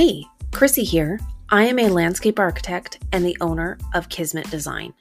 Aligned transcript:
Hey, 0.00 0.24
Chrissy 0.52 0.84
here. 0.84 1.18
I 1.50 1.64
am 1.64 1.80
a 1.80 1.88
landscape 1.88 2.38
architect 2.38 3.02
and 3.10 3.26
the 3.26 3.36
owner 3.40 3.76
of 3.94 4.08
Kismet 4.08 4.48
Design. 4.48 4.94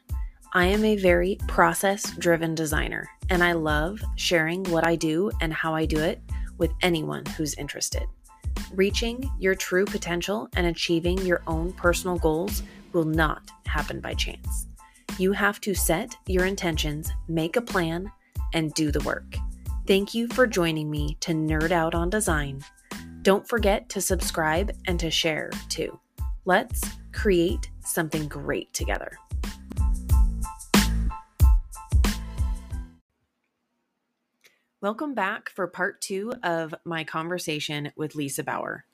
I 0.53 0.65
am 0.65 0.83
a 0.83 0.95
very 0.95 1.37
process 1.47 2.09
driven 2.17 2.55
designer, 2.55 3.07
and 3.29 3.43
I 3.43 3.51
love 3.51 4.01
sharing 4.15 4.63
what 4.71 4.87
I 4.87 4.95
do 4.95 5.29
and 5.39 5.53
how 5.53 5.75
I 5.75 5.85
do 5.85 5.99
it 5.99 6.19
with 6.57 6.71
anyone 6.81 7.27
who's 7.27 7.53
interested. 7.59 8.07
Reaching 8.73 9.29
your 9.37 9.53
true 9.53 9.85
potential 9.85 10.49
and 10.55 10.65
achieving 10.65 11.19
your 11.19 11.43
own 11.45 11.73
personal 11.73 12.17
goals 12.17 12.63
will 12.91 13.05
not 13.05 13.51
happen 13.67 13.99
by 13.99 14.15
chance. 14.15 14.65
You 15.19 15.31
have 15.31 15.61
to 15.61 15.75
set 15.75 16.15
your 16.25 16.47
intentions, 16.47 17.11
make 17.27 17.55
a 17.55 17.61
plan, 17.61 18.11
and 18.55 18.73
do 18.73 18.91
the 18.91 19.03
work. 19.03 19.35
Thank 19.85 20.15
you 20.15 20.27
for 20.29 20.47
joining 20.47 20.89
me 20.89 21.17
to 21.19 21.33
nerd 21.33 21.69
out 21.69 21.93
on 21.93 22.09
design. 22.09 22.63
Don't 23.27 23.45
forget 23.45 23.89
to 23.89 23.99
subscribe 23.99 24.71
and 24.85 24.97
to 25.01 25.11
share 25.11 25.49
too. 25.67 25.99
Let's 26.45 26.81
create 27.11 27.69
something 27.81 28.29
great 28.29 28.73
together. 28.73 29.17
Welcome 34.79 35.13
back 35.13 35.49
for 35.49 35.67
part 35.67 35.99
two 35.99 36.31
of 36.41 36.73
my 36.85 37.03
conversation 37.03 37.91
with 37.97 38.15
Lisa 38.15 38.45
Bauer. 38.45 38.85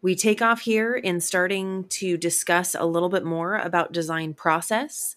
We 0.00 0.16
take 0.16 0.42
off 0.42 0.62
here 0.62 0.96
in 0.96 1.20
starting 1.20 1.84
to 1.90 2.16
discuss 2.16 2.74
a 2.74 2.86
little 2.86 3.08
bit 3.08 3.24
more 3.24 3.54
about 3.54 3.92
design 3.92 4.34
process, 4.34 5.14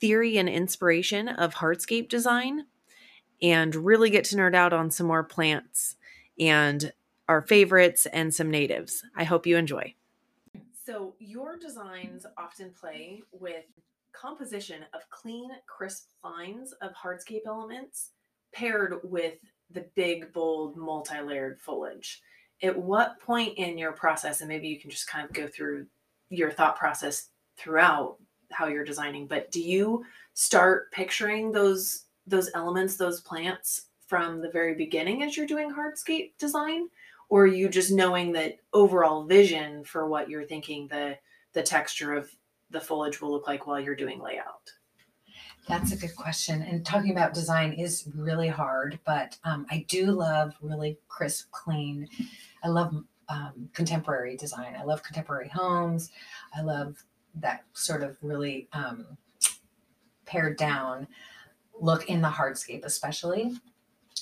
theory 0.00 0.38
and 0.38 0.48
inspiration 0.48 1.28
of 1.28 1.54
hardscape 1.54 2.08
design, 2.08 2.64
and 3.40 3.76
really 3.76 4.10
get 4.10 4.24
to 4.24 4.34
nerd 4.34 4.56
out 4.56 4.72
on 4.72 4.90
some 4.90 5.06
more 5.06 5.22
plants 5.22 5.94
and 6.40 6.92
our 7.28 7.42
favorites 7.42 8.06
and 8.06 8.34
some 8.34 8.50
natives. 8.50 9.02
I 9.16 9.24
hope 9.24 9.46
you 9.46 9.56
enjoy. 9.56 9.94
So, 10.84 11.14
your 11.18 11.58
designs 11.58 12.24
often 12.38 12.70
play 12.70 13.22
with 13.32 13.64
composition 14.12 14.84
of 14.94 15.08
clean, 15.10 15.50
crisp 15.66 16.08
lines 16.24 16.72
of 16.80 16.92
hardscape 16.92 17.46
elements 17.46 18.10
paired 18.52 19.00
with 19.04 19.34
the 19.70 19.84
big, 19.94 20.32
bold, 20.32 20.76
multi 20.76 21.20
layered 21.20 21.60
foliage. 21.60 22.22
At 22.62 22.76
what 22.76 23.20
point 23.20 23.58
in 23.58 23.78
your 23.78 23.92
process, 23.92 24.40
and 24.40 24.48
maybe 24.48 24.68
you 24.68 24.80
can 24.80 24.90
just 24.90 25.06
kind 25.06 25.24
of 25.24 25.32
go 25.32 25.46
through 25.46 25.86
your 26.30 26.50
thought 26.50 26.76
process 26.76 27.28
throughout 27.56 28.16
how 28.50 28.66
you're 28.66 28.84
designing, 28.84 29.26
but 29.26 29.50
do 29.50 29.62
you 29.62 30.04
start 30.34 30.90
picturing 30.90 31.52
those 31.52 32.04
those 32.26 32.50
elements, 32.54 32.96
those 32.96 33.20
plants 33.20 33.86
from 34.06 34.40
the 34.40 34.50
very 34.50 34.74
beginning 34.74 35.22
as 35.22 35.36
you're 35.36 35.46
doing 35.46 35.72
hardscape 35.72 36.32
design? 36.38 36.88
Or 37.28 37.42
are 37.42 37.46
you 37.46 37.68
just 37.68 37.92
knowing 37.92 38.32
that 38.32 38.56
overall 38.72 39.24
vision 39.24 39.84
for 39.84 40.08
what 40.08 40.28
you're 40.30 40.46
thinking 40.46 40.88
the 40.88 41.18
the 41.52 41.62
texture 41.62 42.14
of 42.14 42.30
the 42.70 42.80
foliage 42.80 43.20
will 43.20 43.30
look 43.30 43.46
like 43.46 43.66
while 43.66 43.80
you're 43.80 43.96
doing 43.96 44.20
layout? 44.20 44.70
That's 45.66 45.92
a 45.92 45.96
good 45.96 46.16
question. 46.16 46.62
And 46.62 46.84
talking 46.84 47.10
about 47.10 47.34
design 47.34 47.72
is 47.74 48.08
really 48.14 48.48
hard, 48.48 48.98
but 49.04 49.36
um, 49.44 49.66
I 49.70 49.84
do 49.88 50.06
love 50.06 50.54
really 50.62 50.98
crisp, 51.08 51.50
clean. 51.50 52.08
I 52.64 52.68
love 52.68 53.04
um, 53.28 53.68
contemporary 53.74 54.36
design. 54.36 54.74
I 54.78 54.84
love 54.84 55.02
contemporary 55.02 55.48
homes. 55.48 56.10
I 56.54 56.62
love 56.62 57.04
that 57.34 57.64
sort 57.74 58.02
of 58.02 58.16
really 58.22 58.68
um, 58.72 59.18
pared 60.24 60.56
down 60.56 61.06
look 61.80 62.08
in 62.08 62.22
the 62.22 62.28
hardscape, 62.28 62.84
especially. 62.84 63.52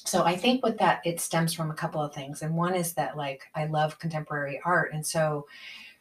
So 0.06 0.24
I 0.24 0.36
think 0.36 0.64
with 0.64 0.78
that, 0.78 1.00
it 1.04 1.20
stems 1.20 1.52
from 1.52 1.70
a 1.70 1.74
couple 1.74 2.00
of 2.00 2.14
things. 2.14 2.42
And 2.42 2.54
one 2.54 2.74
is 2.74 2.94
that, 2.94 3.16
like, 3.16 3.42
I 3.54 3.66
love 3.66 3.98
contemporary 3.98 4.60
art. 4.64 4.92
And 4.92 5.04
so, 5.04 5.46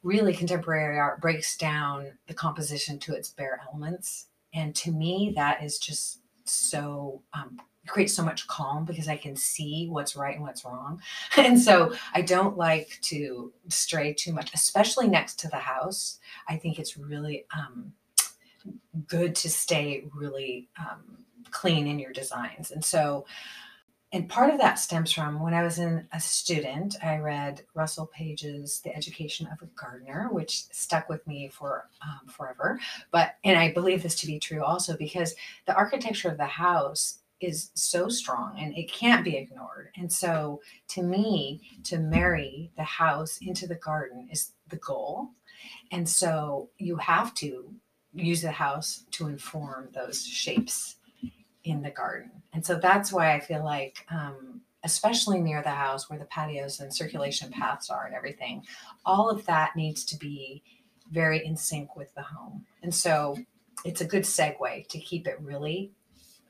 really, 0.03 0.34
contemporary 0.34 1.00
art 1.00 1.19
breaks 1.19 1.57
down 1.57 2.13
the 2.28 2.34
composition 2.34 3.00
to 3.00 3.16
its 3.16 3.29
bare 3.29 3.59
elements 3.68 4.28
and 4.56 4.74
to 4.75 4.91
me, 4.91 5.34
that 5.35 5.62
is 5.62 5.78
just 5.78 6.22
so 6.46 7.22
um, 7.34 7.59
creates 7.88 8.13
so 8.13 8.24
much 8.24 8.47
calm 8.47 8.85
because 8.85 9.07
I 9.07 9.18
can 9.18 9.35
see 9.35 9.88
what's 9.90 10.16
right 10.16 10.35
and 10.35 10.44
what's 10.44 10.66
wrong. 10.66 11.02
And 11.38 11.59
so 11.59 11.94
I 12.13 12.22
don't 12.22 12.58
like 12.58 12.97
to 13.03 13.52
stray 13.68 14.13
too 14.13 14.34
much, 14.34 14.53
especially 14.53 15.08
next 15.08 15.38
to 15.40 15.50
the 15.50 15.58
house. 15.58 16.19
I 16.47 16.56
think 16.56 16.79
it's 16.79 16.97
really 16.97 17.46
um, 17.56 17.91
good 19.08 19.35
to 19.35 19.50
stay 19.50 20.06
really 20.16 20.69
um, 20.79 21.18
clean 21.52 21.85
in 21.85 22.00
your 22.00 22.13
designs. 22.13 22.72
And 22.72 22.84
so 22.84 23.25
and 24.11 24.29
part 24.29 24.49
of 24.49 24.59
that 24.59 24.79
stems 24.79 25.11
from 25.11 25.41
when 25.41 25.53
I 25.53 25.63
was 25.63 25.79
in 25.79 26.07
a 26.13 26.19
student, 26.19 26.95
I 27.03 27.17
read 27.17 27.63
Russell 27.73 28.05
Page's 28.07 28.79
The 28.81 28.95
Education 28.95 29.47
of 29.47 29.61
a 29.61 29.69
Gardener, 29.75 30.29
which 30.31 30.63
stuck 30.71 31.09
with 31.09 31.25
me 31.27 31.49
for 31.49 31.89
um, 32.01 32.27
forever. 32.27 32.79
But, 33.11 33.35
and 33.43 33.57
I 33.57 33.73
believe 33.73 34.03
this 34.03 34.16
to 34.16 34.27
be 34.27 34.39
true 34.39 34.63
also 34.63 34.95
because 34.95 35.35
the 35.66 35.75
architecture 35.75 36.29
of 36.29 36.38
the 36.38 36.45
house 36.45 37.19
is 37.41 37.71
so 37.73 38.07
strong 38.07 38.55
and 38.57 38.77
it 38.77 38.89
can't 38.91 39.25
be 39.25 39.35
ignored. 39.35 39.89
And 39.97 40.11
so 40.11 40.61
to 40.89 41.03
me, 41.03 41.61
to 41.83 41.97
marry 41.97 42.72
the 42.77 42.83
house 42.83 43.39
into 43.41 43.67
the 43.67 43.75
garden 43.75 44.29
is 44.31 44.51
the 44.69 44.77
goal. 44.77 45.29
And 45.91 46.07
so 46.07 46.69
you 46.77 46.95
have 46.97 47.33
to 47.35 47.73
use 48.13 48.41
the 48.41 48.51
house 48.51 49.03
to 49.11 49.27
inform 49.27 49.89
those 49.93 50.25
shapes 50.25 50.95
in 51.66 51.81
the 51.81 51.92
garden. 51.92 52.31
And 52.53 52.66
so 52.66 52.76
that's 52.76 53.12
why 53.12 53.34
I 53.34 53.40
feel 53.40 53.64
like, 53.64 54.06
um, 54.09 54.62
especially 54.84 55.42
near 55.42 55.62
the 55.64 55.70
house 55.70 56.09
where 56.09 56.20
the 56.20 56.26
patios 56.26 56.80
and 56.80 56.94
circulation 56.94 57.52
paths 57.52 57.90
are 57.90 58.06
and 58.06 58.16
everything, 58.16 58.64
all 59.03 59.30
of 59.30 59.46
that 59.48 59.76
needs 59.76 60.06
to 60.06 60.18
be 60.18 60.64
very 61.12 61.46
in 61.46 61.58
sync 61.58 61.96
with 61.96 62.14
the 62.16 62.22
home. 62.22 62.66
And 62.84 62.94
so 62.94 63.38
it's 63.84 64.02
a 64.02 64.06
good 64.06 64.24
segue 64.24 64.88
to 64.88 65.00
keep 65.00 65.28
it 65.28 65.40
really, 65.42 65.92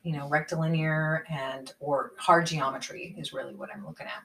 you 0.04 0.12
know, 0.12 0.28
rectilinear 0.30 1.26
and 1.30 1.74
or 1.80 2.12
hard 2.18 2.46
geometry 2.46 3.16
is 3.18 3.34
really 3.34 3.56
what 3.56 3.70
I'm 3.74 3.86
looking 3.86 4.08
at. 4.08 4.24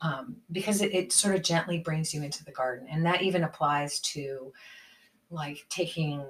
Um, 0.00 0.36
because 0.52 0.82
it, 0.82 0.92
it 0.92 1.12
sort 1.12 1.34
of 1.34 1.42
gently 1.42 1.78
brings 1.78 2.12
you 2.12 2.22
into 2.22 2.44
the 2.44 2.52
garden. 2.52 2.88
And 2.90 3.06
that 3.06 3.22
even 3.22 3.44
applies 3.44 4.00
to 4.00 4.52
like 5.30 5.64
taking 5.68 6.26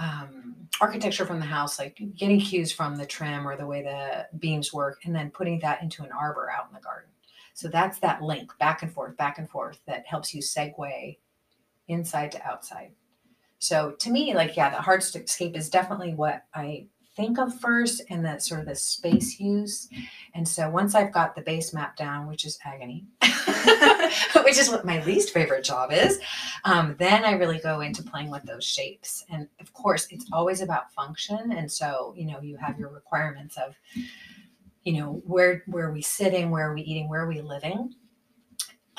um, 0.00 0.56
architecture 0.80 1.26
from 1.26 1.40
the 1.40 1.46
house, 1.46 1.78
like 1.78 2.00
getting 2.16 2.40
cues 2.40 2.72
from 2.72 2.96
the 2.96 3.04
trim 3.04 3.46
or 3.46 3.56
the 3.56 3.66
way 3.66 3.82
the 3.82 4.26
beams 4.38 4.72
work, 4.72 5.02
and 5.04 5.14
then 5.14 5.30
putting 5.30 5.60
that 5.60 5.82
into 5.82 6.02
an 6.02 6.10
arbor 6.10 6.50
out 6.50 6.66
in 6.68 6.74
the 6.74 6.80
garden. 6.80 7.10
So 7.52 7.68
that's 7.68 7.98
that 7.98 8.22
link 8.22 8.50
back 8.58 8.82
and 8.82 8.90
forth, 8.90 9.16
back 9.18 9.38
and 9.38 9.48
forth 9.48 9.78
that 9.86 10.06
helps 10.06 10.34
you 10.34 10.40
segue 10.40 11.18
inside 11.88 12.32
to 12.32 12.46
outside. 12.46 12.92
So 13.58 13.90
to 13.98 14.10
me, 14.10 14.34
like, 14.34 14.56
yeah, 14.56 14.70
the 14.70 14.76
hardscape 14.76 15.54
is 15.54 15.68
definitely 15.68 16.14
what 16.14 16.44
I 16.54 16.86
think 17.16 17.38
of 17.38 17.58
first 17.60 18.02
and 18.10 18.24
that 18.24 18.42
sort 18.42 18.60
of 18.60 18.66
the 18.66 18.74
space 18.74 19.40
use. 19.40 19.88
And 20.34 20.46
so 20.46 20.70
once 20.70 20.94
I've 20.94 21.12
got 21.12 21.34
the 21.34 21.42
base 21.42 21.72
map 21.72 21.96
down, 21.96 22.26
which 22.26 22.44
is 22.44 22.58
agony, 22.64 23.04
which 24.44 24.58
is 24.58 24.70
what 24.70 24.84
my 24.84 25.02
least 25.04 25.32
favorite 25.32 25.64
job 25.64 25.92
is, 25.92 26.20
um, 26.64 26.96
then 26.98 27.24
I 27.24 27.32
really 27.32 27.58
go 27.58 27.80
into 27.80 28.02
playing 28.02 28.30
with 28.30 28.42
those 28.44 28.64
shapes. 28.64 29.24
And 29.30 29.48
of 29.60 29.72
course, 29.72 30.06
it's 30.10 30.26
always 30.32 30.60
about 30.60 30.92
function. 30.92 31.52
And 31.52 31.70
so, 31.70 32.14
you 32.16 32.26
know, 32.26 32.40
you 32.40 32.56
have 32.56 32.78
your 32.78 32.90
requirements 32.90 33.56
of, 33.56 33.74
you 34.84 34.94
know, 34.94 35.22
where 35.26 35.62
where 35.66 35.88
are 35.88 35.92
we 35.92 36.02
sitting, 36.02 36.50
where 36.50 36.70
are 36.70 36.74
we 36.74 36.82
eating, 36.82 37.08
where 37.08 37.22
are 37.22 37.28
we 37.28 37.40
living. 37.40 37.94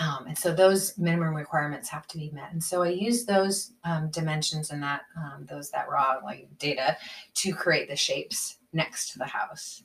Um, 0.02 0.26
and 0.28 0.38
so 0.38 0.52
those 0.52 0.98
minimum 0.98 1.36
requirements 1.36 1.88
have 1.90 2.08
to 2.08 2.18
be 2.18 2.32
met. 2.32 2.52
And 2.52 2.64
so 2.64 2.82
I 2.82 2.90
use 2.90 3.24
those 3.24 3.74
um, 3.84 4.10
dimensions 4.10 4.72
and 4.72 4.82
that 4.82 5.02
um, 5.16 5.46
those 5.48 5.70
that 5.72 5.90
raw 5.90 6.16
like 6.24 6.48
data 6.58 6.98
to 7.36 7.54
create 7.54 7.88
the 7.88 7.96
shapes 7.96 8.58
next 8.74 9.12
to 9.12 9.20
the 9.20 9.26
house. 9.26 9.84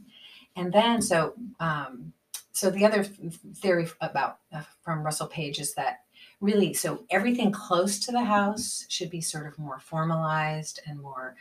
And 0.57 0.73
then 0.73 1.03
so 1.03 1.35
um, 1.61 2.15
so 2.53 2.71
the 2.71 2.87
other 2.87 3.05
theory 3.05 3.89
about 4.01 4.39
uh, 4.55 4.63
from 4.83 5.03
Russell 5.03 5.27
Page 5.27 5.61
is 5.61 5.75
that 5.75 6.05
really 6.41 6.73
so 6.73 7.05
everything 7.11 7.53
close 7.53 7.99
to 8.01 8.13
the 8.13 8.25
house 8.25 8.87
should 8.89 9.11
be 9.11 9.21
sort 9.21 9.47
of 9.47 9.59
more 9.59 9.79
formalized 9.81 10.81
and 10.87 10.99
more 10.99 11.37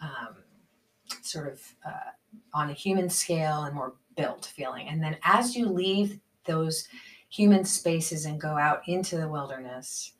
um, 0.00 0.36
sort 1.20 1.52
of 1.52 1.60
uh, 1.86 2.10
on 2.54 2.70
a 2.70 2.74
human 2.74 3.10
scale 3.10 3.64
and 3.64 3.74
more 3.74 3.92
built 4.16 4.46
feeling. 4.46 4.88
And 4.88 5.02
then 5.02 5.18
as 5.24 5.54
you 5.54 5.68
leave 5.68 6.20
those 6.46 6.88
human 7.34 7.64
spaces 7.64 8.26
and 8.26 8.40
go 8.40 8.56
out 8.56 8.80
into 8.86 9.16
the 9.16 9.28
wilderness, 9.28 10.12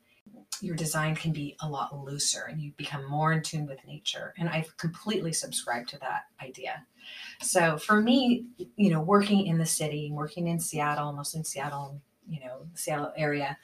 your 0.59 0.75
design 0.75 1.15
can 1.15 1.31
be 1.31 1.55
a 1.61 1.69
lot 1.69 1.97
looser 1.97 2.47
and 2.49 2.61
you 2.61 2.73
become 2.75 3.09
more 3.09 3.31
in 3.31 3.41
tune 3.41 3.65
with 3.65 3.79
nature. 3.87 4.33
And 4.37 4.49
I've 4.49 4.75
completely 4.75 5.31
subscribed 5.31 5.87
to 5.89 5.99
that 5.99 6.23
idea. 6.41 6.83
So 7.41 7.77
for 7.77 8.01
me, 8.01 8.45
you 8.75 8.89
know, 8.89 8.99
working 8.99 9.47
in 9.47 9.57
the 9.57 9.65
city, 9.65 10.11
working 10.11 10.47
in 10.47 10.59
Seattle, 10.59 11.13
mostly 11.13 11.39
in 11.39 11.45
Seattle, 11.45 12.01
you 12.29 12.41
know, 12.41 12.67
Seattle 12.73 13.13
area, 13.15 13.57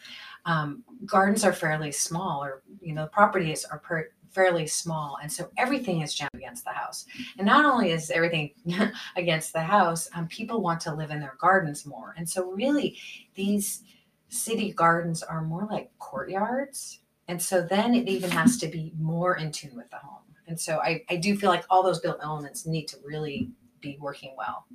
um, 0.45 0.83
gardens 1.05 1.43
are 1.43 1.53
fairly 1.53 1.91
small 1.91 2.41
or, 2.41 2.61
you 2.79 2.93
know, 2.93 3.07
properties 3.07 3.65
are 3.65 3.79
per, 3.79 4.11
fairly 4.31 4.67
small. 4.67 5.17
And 5.21 5.31
so 5.31 5.49
everything 5.57 6.01
is 6.01 6.13
jammed 6.13 6.29
against 6.33 6.63
the 6.63 6.71
house. 6.71 7.05
And 7.37 7.45
not 7.45 7.65
only 7.65 7.91
is 7.91 8.09
everything 8.11 8.51
against 9.15 9.53
the 9.53 9.61
house, 9.61 10.09
um, 10.15 10.27
people 10.27 10.61
want 10.61 10.79
to 10.81 10.93
live 10.93 11.11
in 11.11 11.19
their 11.19 11.35
gardens 11.39 11.85
more. 11.85 12.15
And 12.17 12.27
so, 12.27 12.51
really, 12.51 12.97
these 13.35 13.83
city 14.31 14.71
gardens 14.71 15.21
are 15.21 15.41
more 15.41 15.67
like 15.69 15.91
courtyards. 15.99 17.01
And 17.27 17.41
so 17.41 17.61
then 17.61 17.93
it 17.93 18.09
even 18.09 18.31
has 18.31 18.57
to 18.57 18.67
be 18.67 18.93
more 18.99 19.37
in 19.37 19.51
tune 19.51 19.75
with 19.75 19.89
the 19.89 19.97
home. 19.97 20.23
And 20.47 20.59
so 20.59 20.79
I, 20.79 21.03
I 21.09 21.15
do 21.15 21.37
feel 21.37 21.49
like 21.49 21.63
all 21.69 21.81
those 21.81 22.01
built 22.01 22.19
elements 22.21 22.65
need 22.65 22.87
to 22.89 22.97
really 23.05 23.49
be 23.79 23.97
working 24.01 24.33
well. 24.37 24.65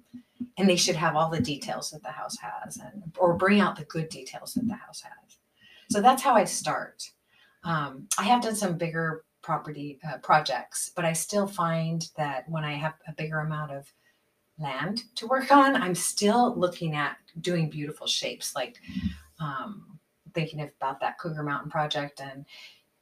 And 0.57 0.67
they 0.67 0.77
should 0.77 0.97
have 0.97 1.17
all 1.17 1.29
the 1.29 1.41
details 1.41 1.91
that 1.91 2.03
the 2.03 2.11
house 2.11 2.37
has 2.39 2.79
and 2.79 3.13
or 3.19 3.35
bring 3.35 3.61
out 3.61 3.77
the 3.77 3.85
good 3.85 4.09
details 4.09 4.55
that 4.55 4.67
the 4.67 4.75
house 4.75 5.03
has. 5.03 5.37
So 5.91 6.01
that's 6.01 6.23
how 6.23 6.35
I 6.35 6.45
start. 6.45 7.11
Um, 7.63 8.09
I 8.19 8.23
have 8.25 8.43
done 8.43 8.57
some 8.57 8.79
bigger 8.79 9.25
property 9.47 10.01
uh, 10.07 10.19
projects, 10.19 10.91
but 10.97 11.05
I 11.05 11.13
still 11.13 11.47
find 11.47 12.11
that 12.17 12.49
when 12.49 12.65
I 12.65 12.73
have 12.75 12.95
a 13.07 13.13
bigger 13.13 13.39
amount 13.39 13.71
of 13.71 13.87
land 14.59 15.05
to 15.15 15.29
work 15.29 15.53
on, 15.53 15.77
I'm 15.77 15.95
still 15.95 16.59
looking 16.59 16.97
at 16.97 17.17
doing 17.41 17.71
beautiful 17.71 18.09
shapes, 18.09 18.57
like 18.57 18.79
um, 19.39 20.01
thinking 20.35 20.61
about 20.63 20.99
that 21.01 21.19
Cougar 21.21 21.45
Mountain 21.45 21.71
project, 21.71 22.21
and 22.21 22.45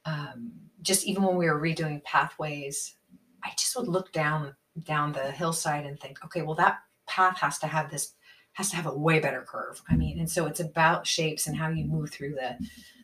um, 0.05 0.51
just 0.83 1.07
even 1.07 1.23
when 1.23 1.35
we 1.35 1.49
were 1.49 1.59
redoing 1.59 2.03
pathways, 2.03 2.95
I 3.43 3.49
just 3.57 3.75
would 3.75 3.87
look 3.87 4.11
down 4.11 4.55
down 4.83 5.13
the 5.13 5.31
hillside 5.31 5.85
and 5.87 5.99
think, 5.99 6.23
okay, 6.23 6.43
well 6.43 6.55
that 6.55 6.77
path 7.07 7.39
has 7.39 7.57
to 7.59 7.67
have 7.67 7.89
this 7.89 8.13
has 8.53 8.69
to 8.69 8.75
have 8.75 8.85
a 8.85 8.97
way 8.97 9.19
better 9.19 9.41
curve. 9.41 9.81
I 9.89 9.95
mean, 9.95 10.19
and 10.19 10.29
so 10.29 10.45
it's 10.45 10.59
about 10.59 11.07
shapes 11.07 11.47
and 11.47 11.57
how 11.57 11.69
you 11.69 11.85
move 11.85 12.11
through 12.11 12.35
the 12.35 12.55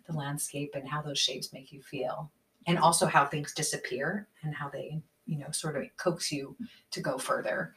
the 0.08 0.16
landscape 0.16 0.72
and 0.76 0.88
how 0.88 1.02
those 1.02 1.18
shapes 1.18 1.54
make 1.54 1.72
you 1.72 1.82
feel, 1.82 2.32
and 2.68 2.78
also 2.80 3.06
how 3.06 3.26
things 3.26 3.54
disappear 3.54 4.28
and 4.44 4.54
how 4.56 4.70
they 4.70 5.02
you 5.26 5.38
know 5.38 5.52
sort 5.52 5.78
of 5.78 5.84
coax 5.98 6.32
you 6.32 6.56
to 6.92 7.02
go 7.02 7.18
further. 7.18 7.76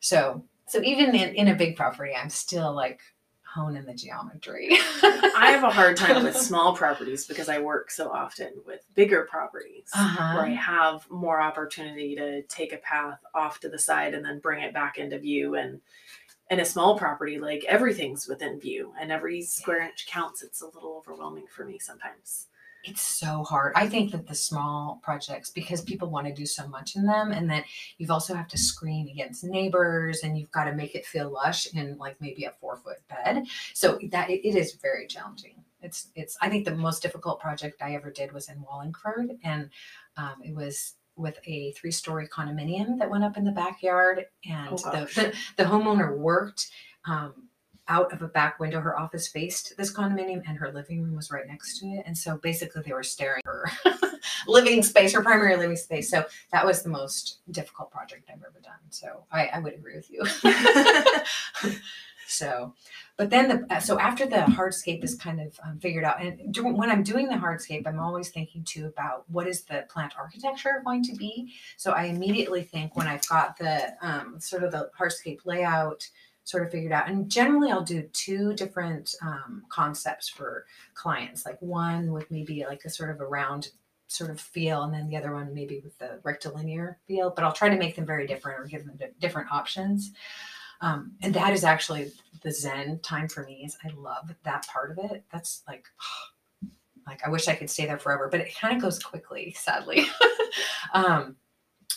So 0.00 0.44
so 0.66 0.80
even 0.82 1.14
in, 1.14 1.34
in 1.34 1.48
a 1.48 1.54
big 1.54 1.76
property, 1.76 2.12
I'm 2.14 2.30
still 2.30 2.72
like 2.74 3.00
honing 3.54 3.84
the 3.84 3.94
geometry. 3.94 4.70
I 5.02 5.50
have 5.52 5.62
a 5.62 5.70
hard 5.70 5.96
time 5.96 6.24
with 6.24 6.36
small 6.50 6.74
properties 6.74 7.26
because 7.26 7.48
I 7.48 7.60
work 7.60 7.90
so 7.90 8.10
often 8.10 8.52
with 8.66 8.80
bigger 8.94 9.28
properties 9.30 9.88
Uh-huh. 9.94 10.34
where 10.36 10.46
I 10.46 10.50
have 10.54 11.08
more 11.10 11.40
opportunity 11.40 12.16
to 12.16 12.42
take 12.44 12.72
a 12.72 12.78
path 12.78 13.20
off 13.34 13.60
to 13.60 13.68
the 13.68 13.78
side 13.78 14.14
and 14.14 14.24
then 14.24 14.40
bring 14.40 14.62
it 14.62 14.74
back 14.74 14.98
into 14.98 15.18
view. 15.20 15.54
And 15.54 15.80
in 16.50 16.60
a 16.60 16.64
small 16.64 16.98
property, 16.98 17.38
like 17.38 17.64
everything's 17.68 18.26
within 18.26 18.58
view 18.58 18.92
and 19.00 19.12
every 19.12 19.40
square 19.42 19.82
inch 19.82 20.06
counts. 20.06 20.42
It's 20.42 20.60
a 20.62 20.66
little 20.66 20.96
overwhelming 20.96 21.46
for 21.48 21.64
me 21.64 21.78
sometimes. 21.78 22.48
It's 22.84 23.02
so 23.02 23.42
hard. 23.44 23.72
I 23.74 23.88
think 23.88 24.12
that 24.12 24.26
the 24.26 24.34
small 24.34 25.00
projects, 25.02 25.50
because 25.50 25.80
people 25.80 26.10
want 26.10 26.26
to 26.26 26.34
do 26.34 26.44
so 26.44 26.68
much 26.68 26.96
in 26.96 27.06
them, 27.06 27.32
and 27.32 27.50
then 27.50 27.64
you've 27.96 28.10
also 28.10 28.34
have 28.34 28.48
to 28.48 28.58
screen 28.58 29.08
against 29.08 29.42
neighbors, 29.42 30.20
and 30.22 30.38
you've 30.38 30.50
got 30.50 30.64
to 30.64 30.74
make 30.74 30.94
it 30.94 31.06
feel 31.06 31.30
lush 31.32 31.66
in 31.74 31.96
like 31.96 32.20
maybe 32.20 32.44
a 32.44 32.50
four 32.60 32.76
foot 32.76 32.98
bed. 33.08 33.44
So 33.72 33.98
that 34.10 34.28
it, 34.28 34.46
it 34.46 34.54
is 34.54 34.74
very 34.74 35.06
challenging. 35.06 35.54
It's 35.80 36.08
it's. 36.14 36.36
I 36.42 36.48
think 36.50 36.64
the 36.64 36.74
most 36.74 37.02
difficult 37.02 37.40
project 37.40 37.82
I 37.82 37.94
ever 37.94 38.10
did 38.10 38.32
was 38.32 38.48
in 38.48 38.62
Wallingford, 38.62 39.38
and 39.42 39.70
um, 40.16 40.34
it 40.44 40.54
was 40.54 40.94
with 41.16 41.38
a 41.46 41.72
three 41.72 41.90
story 41.90 42.28
condominium 42.28 42.98
that 42.98 43.10
went 43.10 43.24
up 43.24 43.36
in 43.36 43.44
the 43.44 43.52
backyard, 43.52 44.26
and 44.48 44.68
Oh, 44.70 44.90
the, 44.90 45.06
the 45.14 45.34
the 45.56 45.64
homeowner 45.64 46.16
worked. 46.16 46.70
Um, 47.06 47.48
out 47.88 48.12
of 48.12 48.22
a 48.22 48.28
back 48.28 48.58
window. 48.58 48.80
Her 48.80 48.98
office 48.98 49.28
faced 49.28 49.76
this 49.76 49.92
condominium 49.92 50.42
and 50.46 50.56
her 50.58 50.72
living 50.72 51.02
room 51.02 51.16
was 51.16 51.30
right 51.30 51.46
next 51.46 51.78
to 51.80 51.86
it. 51.86 52.04
And 52.06 52.16
so 52.16 52.38
basically 52.38 52.82
they 52.82 52.92
were 52.92 53.02
staring 53.02 53.42
her 53.44 53.70
living 54.48 54.82
space, 54.82 55.12
her 55.14 55.22
primary 55.22 55.56
living 55.56 55.76
space. 55.76 56.10
So 56.10 56.24
that 56.52 56.64
was 56.64 56.82
the 56.82 56.88
most 56.88 57.40
difficult 57.50 57.90
project 57.90 58.28
I've 58.28 58.42
ever 58.42 58.60
done. 58.62 58.72
So 58.90 59.24
I, 59.30 59.46
I 59.46 59.58
would 59.58 59.74
agree 59.74 59.96
with 59.96 60.10
you. 60.10 60.24
so, 62.26 62.74
but 63.16 63.30
then 63.30 63.66
the, 63.68 63.80
so 63.80 63.98
after 64.00 64.26
the 64.26 64.36
hardscape 64.36 65.04
is 65.04 65.14
kind 65.14 65.40
of 65.40 65.58
um, 65.64 65.78
figured 65.78 66.04
out 66.04 66.22
and 66.22 66.52
during, 66.52 66.76
when 66.76 66.90
I'm 66.90 67.02
doing 67.02 67.28
the 67.28 67.34
hardscape, 67.34 67.86
I'm 67.86 68.00
always 68.00 68.30
thinking 68.30 68.64
too 68.64 68.86
about 68.86 69.24
what 69.30 69.46
is 69.46 69.62
the 69.62 69.84
plant 69.88 70.14
architecture 70.18 70.82
going 70.84 71.04
to 71.04 71.14
be. 71.14 71.52
So 71.76 71.92
I 71.92 72.04
immediately 72.04 72.62
think 72.62 72.96
when 72.96 73.06
I've 73.06 73.26
got 73.28 73.58
the 73.58 73.94
um, 74.00 74.40
sort 74.40 74.64
of 74.64 74.72
the 74.72 74.90
hardscape 74.98 75.40
layout, 75.44 76.08
sort 76.44 76.62
of 76.62 76.70
figured 76.70 76.92
out. 76.92 77.08
And 77.08 77.28
generally, 77.30 77.70
I'll 77.70 77.82
do 77.82 78.02
two 78.12 78.54
different 78.54 79.14
um, 79.22 79.64
concepts 79.68 80.28
for 80.28 80.66
clients, 80.94 81.44
like 81.44 81.60
one 81.60 82.12
with 82.12 82.30
maybe 82.30 82.64
like 82.68 82.84
a 82.84 82.90
sort 82.90 83.10
of 83.10 83.20
a 83.20 83.26
round 83.26 83.70
sort 84.08 84.30
of 84.30 84.40
feel, 84.40 84.82
and 84.82 84.92
then 84.92 85.08
the 85.08 85.16
other 85.16 85.32
one 85.32 85.52
maybe 85.54 85.80
with 85.82 85.98
the 85.98 86.20
rectilinear 86.22 86.98
feel. 87.08 87.30
But 87.30 87.44
I'll 87.44 87.52
try 87.52 87.70
to 87.70 87.76
make 87.76 87.96
them 87.96 88.06
very 88.06 88.26
different 88.26 88.60
or 88.60 88.66
give 88.66 88.84
them 88.84 88.98
different 89.18 89.50
options. 89.50 90.12
Um, 90.80 91.12
and 91.22 91.32
that 91.34 91.54
is 91.54 91.64
actually 91.64 92.12
the 92.42 92.52
Zen 92.52 93.00
time 93.00 93.26
for 93.28 93.42
me. 93.44 93.62
Is 93.64 93.76
I 93.82 93.88
love 93.96 94.34
that 94.44 94.66
part 94.66 94.90
of 94.90 94.98
it. 95.10 95.24
That's 95.32 95.62
like. 95.66 95.86
Like 97.06 97.20
I 97.22 97.28
wish 97.28 97.48
I 97.48 97.54
could 97.54 97.68
stay 97.68 97.84
there 97.84 97.98
forever, 97.98 98.30
but 98.30 98.40
it 98.40 98.56
kind 98.58 98.74
of 98.74 98.80
goes 98.80 98.98
quickly, 98.98 99.54
sadly. 99.58 100.06
um, 100.94 101.36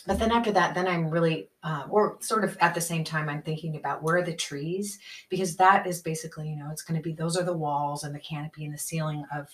but 0.06 0.20
then 0.20 0.32
after 0.32 0.52
that, 0.54 0.74
then 0.74 0.88
I'm 0.88 1.10
really, 1.10 1.50
uh, 1.64 1.84
or 1.90 2.18
sort 2.22 2.44
of 2.44 2.58
at 2.62 2.74
the 2.74 2.82
same 2.82 3.04
time, 3.04 3.28
I'm 3.28 3.42
thinking 3.42 3.76
about 3.76 4.02
where 4.02 4.18
are 4.18 4.24
the 4.24 4.34
trees? 4.34 5.00
Because 5.30 5.58
that 5.58 5.86
is 5.86 6.02
basically, 6.02 6.50
you 6.50 6.56
know, 6.56 6.70
it's 6.72 6.82
going 6.82 7.00
to 7.00 7.04
be 7.04 7.14
those 7.14 7.38
are 7.38 7.44
the 7.44 7.54
walls 7.58 8.04
and 8.04 8.16
the 8.16 8.20
canopy 8.20 8.66
and 8.66 8.74
the 8.74 8.78
ceiling 8.78 9.26
of 9.36 9.50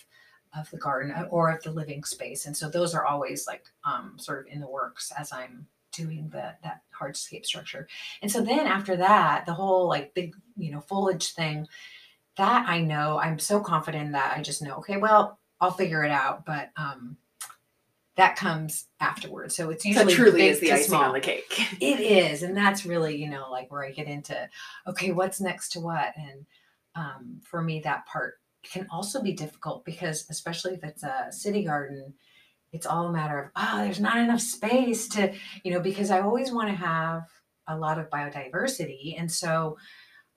of 0.56 0.70
the 0.70 0.78
garden 0.78 1.10
uh, 1.10 1.26
or 1.30 1.50
of 1.50 1.60
the 1.64 1.72
living 1.72 2.04
space, 2.04 2.46
and 2.46 2.56
so 2.56 2.68
those 2.68 2.94
are 2.94 3.04
always 3.04 3.46
like 3.46 3.64
um, 3.84 4.14
sort 4.16 4.46
of 4.46 4.52
in 4.52 4.60
the 4.60 4.68
works 4.68 5.12
as 5.18 5.32
I'm 5.32 5.66
doing 5.90 6.28
the 6.28 6.54
that 6.62 6.82
hardscape 6.98 7.44
structure. 7.44 7.88
And 8.22 8.30
so 8.30 8.40
then 8.40 8.66
after 8.66 8.96
that, 8.96 9.46
the 9.46 9.54
whole 9.54 9.88
like 9.88 10.14
big, 10.14 10.34
you 10.56 10.70
know, 10.70 10.80
foliage 10.80 11.32
thing, 11.32 11.66
that 12.36 12.68
I 12.68 12.80
know, 12.80 13.18
I'm 13.18 13.38
so 13.38 13.60
confident 13.60 14.12
that. 14.12 14.36
I 14.36 14.42
just 14.42 14.62
know, 14.62 14.76
okay, 14.76 14.96
well, 14.96 15.38
I'll 15.60 15.70
figure 15.72 16.04
it 16.04 16.10
out, 16.10 16.44
but 16.44 16.70
um 16.76 17.16
that 18.16 18.36
comes 18.36 18.86
afterwards. 19.00 19.56
So 19.56 19.70
it's 19.70 19.82
That 19.82 20.08
usually 20.08 20.14
truly 20.14 20.46
is 20.46 20.60
the 20.60 20.72
icing 20.72 20.88
small. 20.88 21.04
on 21.04 21.14
the 21.14 21.20
cake. 21.20 21.60
It 21.80 22.00
is, 22.00 22.42
and 22.42 22.56
that's 22.56 22.86
really, 22.86 23.16
you 23.16 23.28
know, 23.28 23.48
like 23.50 23.70
where 23.72 23.84
I 23.84 23.90
get 23.90 24.06
into, 24.06 24.48
okay, 24.86 25.10
what's 25.12 25.40
next 25.40 25.70
to 25.70 25.80
what, 25.80 26.12
and 26.16 26.46
um, 26.94 27.40
for 27.42 27.60
me, 27.60 27.80
that 27.80 28.06
part 28.06 28.34
can 28.62 28.86
also 28.90 29.20
be 29.20 29.32
difficult 29.32 29.84
because, 29.84 30.26
especially 30.30 30.74
if 30.74 30.84
it's 30.84 31.02
a 31.02 31.26
city 31.30 31.64
garden, 31.64 32.14
it's 32.72 32.86
all 32.86 33.06
a 33.08 33.12
matter 33.12 33.38
of, 33.42 33.50
oh, 33.56 33.78
there's 33.84 34.00
not 34.00 34.16
enough 34.18 34.40
space 34.40 35.08
to, 35.08 35.32
you 35.64 35.72
know, 35.72 35.80
because 35.80 36.10
I 36.10 36.20
always 36.20 36.52
want 36.52 36.68
to 36.68 36.74
have 36.74 37.24
a 37.66 37.76
lot 37.76 37.98
of 37.98 38.10
biodiversity, 38.10 39.18
and 39.18 39.30
so 39.30 39.76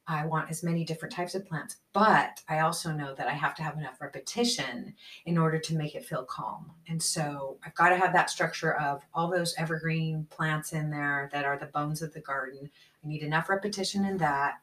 I 0.08 0.26
want 0.26 0.50
as 0.50 0.64
many 0.64 0.86
different 0.86 1.14
types 1.14 1.36
of 1.36 1.46
plants, 1.46 1.78
but 1.92 2.42
I 2.48 2.60
also 2.60 2.94
know 2.94 3.14
that 3.16 3.28
I 3.28 3.34
have 3.34 3.56
to 3.56 3.64
have 3.64 3.78
enough 3.78 4.00
repetition 4.00 4.94
in 5.26 5.38
order 5.38 5.60
to 5.60 5.76
make 5.76 5.96
it 5.96 6.06
feel 6.06 6.24
calm. 6.24 6.72
And 6.88 7.02
so 7.02 7.58
I've 7.66 7.76
got 7.76 7.90
to 7.90 7.98
have 7.98 8.14
that 8.14 8.30
structure 8.30 8.76
of 8.76 9.04
all 9.14 9.30
those 9.30 9.54
evergreen 9.58 10.26
plants 10.30 10.72
in 10.72 10.90
there 10.90 11.30
that 11.34 11.44
are 11.44 11.58
the 11.58 11.66
bones 11.68 12.02
of 12.02 12.14
the 12.14 12.22
garden. 12.22 12.70
I 13.04 13.08
need 13.08 13.22
enough 13.22 13.50
repetition 13.50 14.06
in 14.06 14.18
that. 14.18 14.62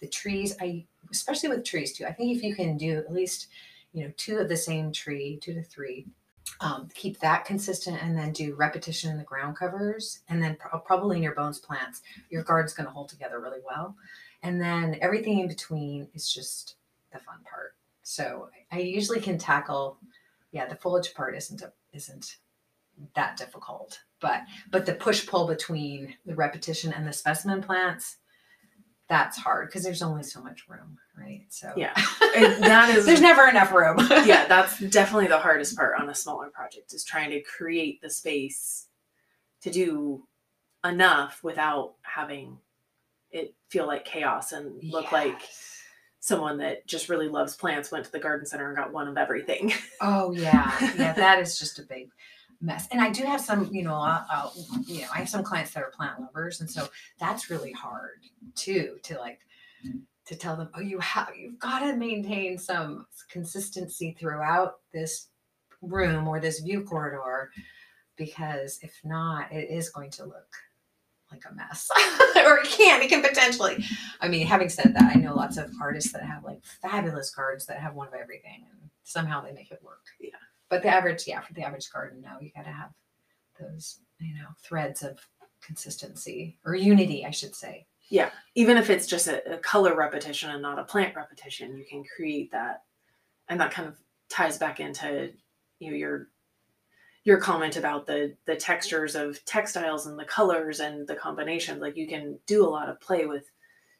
The 0.00 0.08
trees, 0.08 0.56
I 0.60 0.86
especially 1.10 1.50
with 1.50 1.64
trees 1.64 1.92
too. 1.92 2.06
I 2.06 2.12
think 2.12 2.36
if 2.36 2.42
you 2.42 2.54
can 2.54 2.76
do 2.76 2.96
at 2.96 3.12
least, 3.12 3.48
you 3.92 4.04
know, 4.04 4.12
two 4.16 4.38
of 4.38 4.48
the 4.48 4.56
same 4.56 4.92
tree, 4.92 5.38
two 5.42 5.54
to 5.54 5.62
three, 5.62 6.06
um, 6.60 6.88
keep 6.94 7.18
that 7.20 7.44
consistent 7.44 8.02
and 8.02 8.16
then 8.16 8.32
do 8.32 8.54
repetition 8.54 9.10
in 9.10 9.18
the 9.18 9.24
ground 9.24 9.56
covers 9.56 10.20
and 10.28 10.42
then 10.42 10.56
pro- 10.56 10.78
probably 10.80 11.16
in 11.16 11.22
your 11.22 11.34
bones 11.34 11.58
plants, 11.58 12.02
your 12.30 12.42
garden's 12.42 12.72
going 12.72 12.86
to 12.86 12.92
hold 12.92 13.08
together 13.08 13.40
really 13.40 13.60
well. 13.66 13.94
And 14.42 14.60
then 14.60 14.96
everything 15.00 15.40
in 15.40 15.48
between 15.48 16.08
is 16.14 16.32
just 16.32 16.76
the 17.12 17.18
fun 17.18 17.38
part. 17.50 17.74
So 18.02 18.48
I 18.72 18.78
usually 18.78 19.20
can 19.20 19.38
tackle, 19.38 19.98
yeah, 20.52 20.66
the 20.66 20.76
foliage 20.76 21.14
part 21.14 21.36
isn't 21.36 21.62
a, 21.62 21.72
isn't 21.92 22.36
that 23.14 23.36
difficult, 23.36 24.00
but 24.20 24.42
but 24.70 24.86
the 24.86 24.94
push 24.94 25.26
pull 25.26 25.46
between 25.46 26.14
the 26.26 26.34
repetition 26.34 26.92
and 26.92 27.06
the 27.06 27.12
specimen 27.12 27.62
plants, 27.62 28.16
that's 29.08 29.36
hard 29.36 29.68
because 29.68 29.82
there's 29.82 30.02
only 30.02 30.22
so 30.22 30.42
much 30.42 30.68
room, 30.68 30.98
right? 31.16 31.44
So 31.48 31.72
Yeah. 31.76 31.94
And 32.36 32.62
that 32.62 32.90
is 32.90 33.06
there's 33.06 33.20
never 33.20 33.48
enough 33.48 33.72
room. 33.72 33.96
yeah, 34.26 34.46
that's 34.46 34.78
definitely 34.78 35.28
the 35.28 35.38
hardest 35.38 35.76
part 35.76 35.98
on 36.00 36.08
a 36.08 36.14
smaller 36.14 36.48
project 36.50 36.92
is 36.92 37.04
trying 37.04 37.30
to 37.30 37.40
create 37.40 38.00
the 38.00 38.10
space 38.10 38.86
to 39.62 39.70
do 39.70 40.26
enough 40.84 41.42
without 41.42 41.94
having 42.02 42.58
it 43.30 43.54
feel 43.68 43.86
like 43.86 44.04
chaos 44.04 44.52
and 44.52 44.82
look 44.82 45.12
like 45.12 45.40
someone 46.20 46.58
that 46.58 46.86
just 46.86 47.08
really 47.08 47.28
loves 47.28 47.56
plants 47.56 47.90
went 47.90 48.04
to 48.04 48.12
the 48.12 48.18
garden 48.18 48.46
center 48.46 48.68
and 48.68 48.76
got 48.76 48.92
one 48.92 49.08
of 49.08 49.16
everything. 49.16 49.72
Oh 50.00 50.30
yeah, 50.30 50.76
yeah. 50.96 51.12
That 51.12 51.40
is 51.40 51.58
just 51.58 51.80
a 51.80 51.82
big 51.82 52.10
mess. 52.60 52.86
And 52.92 53.00
I 53.00 53.10
do 53.10 53.24
have 53.24 53.40
some, 53.40 53.68
you 53.72 53.82
know, 53.82 53.94
I'll, 53.94 54.24
I'll, 54.30 54.52
you 54.86 55.00
know, 55.00 55.08
I 55.12 55.18
have 55.18 55.28
some 55.28 55.42
clients 55.42 55.72
that 55.72 55.82
are 55.82 55.90
plant 55.90 56.20
lovers, 56.20 56.60
and 56.60 56.70
so 56.70 56.88
that's 57.18 57.50
really 57.50 57.72
hard 57.72 58.20
too 58.54 58.98
to 59.02 59.18
like 59.18 59.40
to 60.26 60.36
tell 60.36 60.56
them, 60.56 60.68
oh, 60.74 60.80
you 60.80 61.00
have 61.00 61.30
you've 61.36 61.58
got 61.58 61.80
to 61.80 61.96
maintain 61.96 62.58
some 62.58 63.06
consistency 63.28 64.14
throughout 64.18 64.74
this 64.92 65.28
room 65.82 66.28
or 66.28 66.38
this 66.38 66.60
view 66.60 66.84
corridor, 66.84 67.50
because 68.16 68.78
if 68.82 69.00
not, 69.04 69.50
it 69.50 69.68
is 69.68 69.90
going 69.90 70.10
to 70.10 70.24
look 70.24 70.54
like 71.30 71.42
a 71.50 71.54
mess 71.54 71.88
or 72.36 72.58
it 72.58 72.66
can 72.68 73.02
it 73.02 73.08
can 73.08 73.22
potentially 73.22 73.84
i 74.20 74.28
mean 74.28 74.46
having 74.46 74.68
said 74.68 74.94
that 74.94 75.14
i 75.14 75.18
know 75.18 75.34
lots 75.34 75.56
of 75.56 75.70
artists 75.80 76.12
that 76.12 76.22
have 76.22 76.44
like 76.44 76.60
fabulous 76.82 77.30
cards 77.30 77.66
that 77.66 77.78
have 77.80 77.94
one 77.94 78.08
of 78.08 78.14
everything 78.14 78.64
and 78.70 78.90
somehow 79.04 79.42
they 79.42 79.52
make 79.52 79.70
it 79.70 79.80
work 79.82 80.04
Yeah. 80.20 80.30
but 80.68 80.82
the 80.82 80.88
average 80.88 81.24
yeah 81.26 81.40
for 81.40 81.52
the 81.54 81.62
average 81.62 81.90
garden 81.92 82.20
no 82.22 82.30
you 82.40 82.50
got 82.54 82.64
to 82.64 82.70
have 82.70 82.90
those 83.60 83.98
you 84.20 84.34
know 84.34 84.48
threads 84.62 85.02
of 85.02 85.18
consistency 85.60 86.56
or 86.64 86.74
unity 86.74 87.24
i 87.26 87.30
should 87.30 87.54
say 87.54 87.86
Yeah. 88.08 88.30
even 88.54 88.76
if 88.76 88.88
it's 88.90 89.06
just 89.06 89.28
a, 89.28 89.54
a 89.54 89.58
color 89.58 89.94
repetition 89.94 90.50
and 90.50 90.62
not 90.62 90.78
a 90.78 90.84
plant 90.84 91.14
repetition, 91.14 91.76
you 91.76 91.84
can 91.84 92.04
create 92.04 92.50
that, 92.52 92.84
and 93.48 93.60
that 93.60 93.70
kind 93.70 93.86
of 93.88 93.96
ties 94.30 94.56
back 94.58 94.80
into 94.80 95.32
you 95.78 95.90
know 95.90 95.96
your 95.96 96.28
your 97.24 97.38
comment 97.38 97.76
about 97.76 98.06
the 98.06 98.34
the 98.46 98.56
textures 98.56 99.14
of 99.14 99.44
textiles 99.44 100.06
and 100.06 100.18
the 100.18 100.24
colors 100.24 100.80
and 100.80 101.06
the 101.06 101.14
combinations. 101.14 101.80
Like 101.80 101.96
you 101.96 102.08
can 102.08 102.38
do 102.46 102.66
a 102.66 102.70
lot 102.70 102.88
of 102.88 103.00
play 103.00 103.26
with 103.26 103.50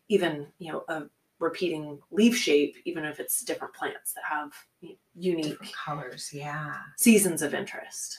even 0.08 0.46
you 0.58 0.72
know 0.72 0.84
a 0.88 1.04
repeating 1.38 2.00
leaf 2.10 2.36
shape, 2.36 2.76
even 2.84 3.04
if 3.04 3.20
it's 3.20 3.42
different 3.42 3.74
plants 3.74 4.12
that 4.14 4.24
have 4.28 4.52
unique 5.14 5.50
different 5.50 5.74
colors 5.74 6.30
yeah 6.32 6.74
seasons 6.96 7.42
of 7.42 7.54
interest. 7.54 8.18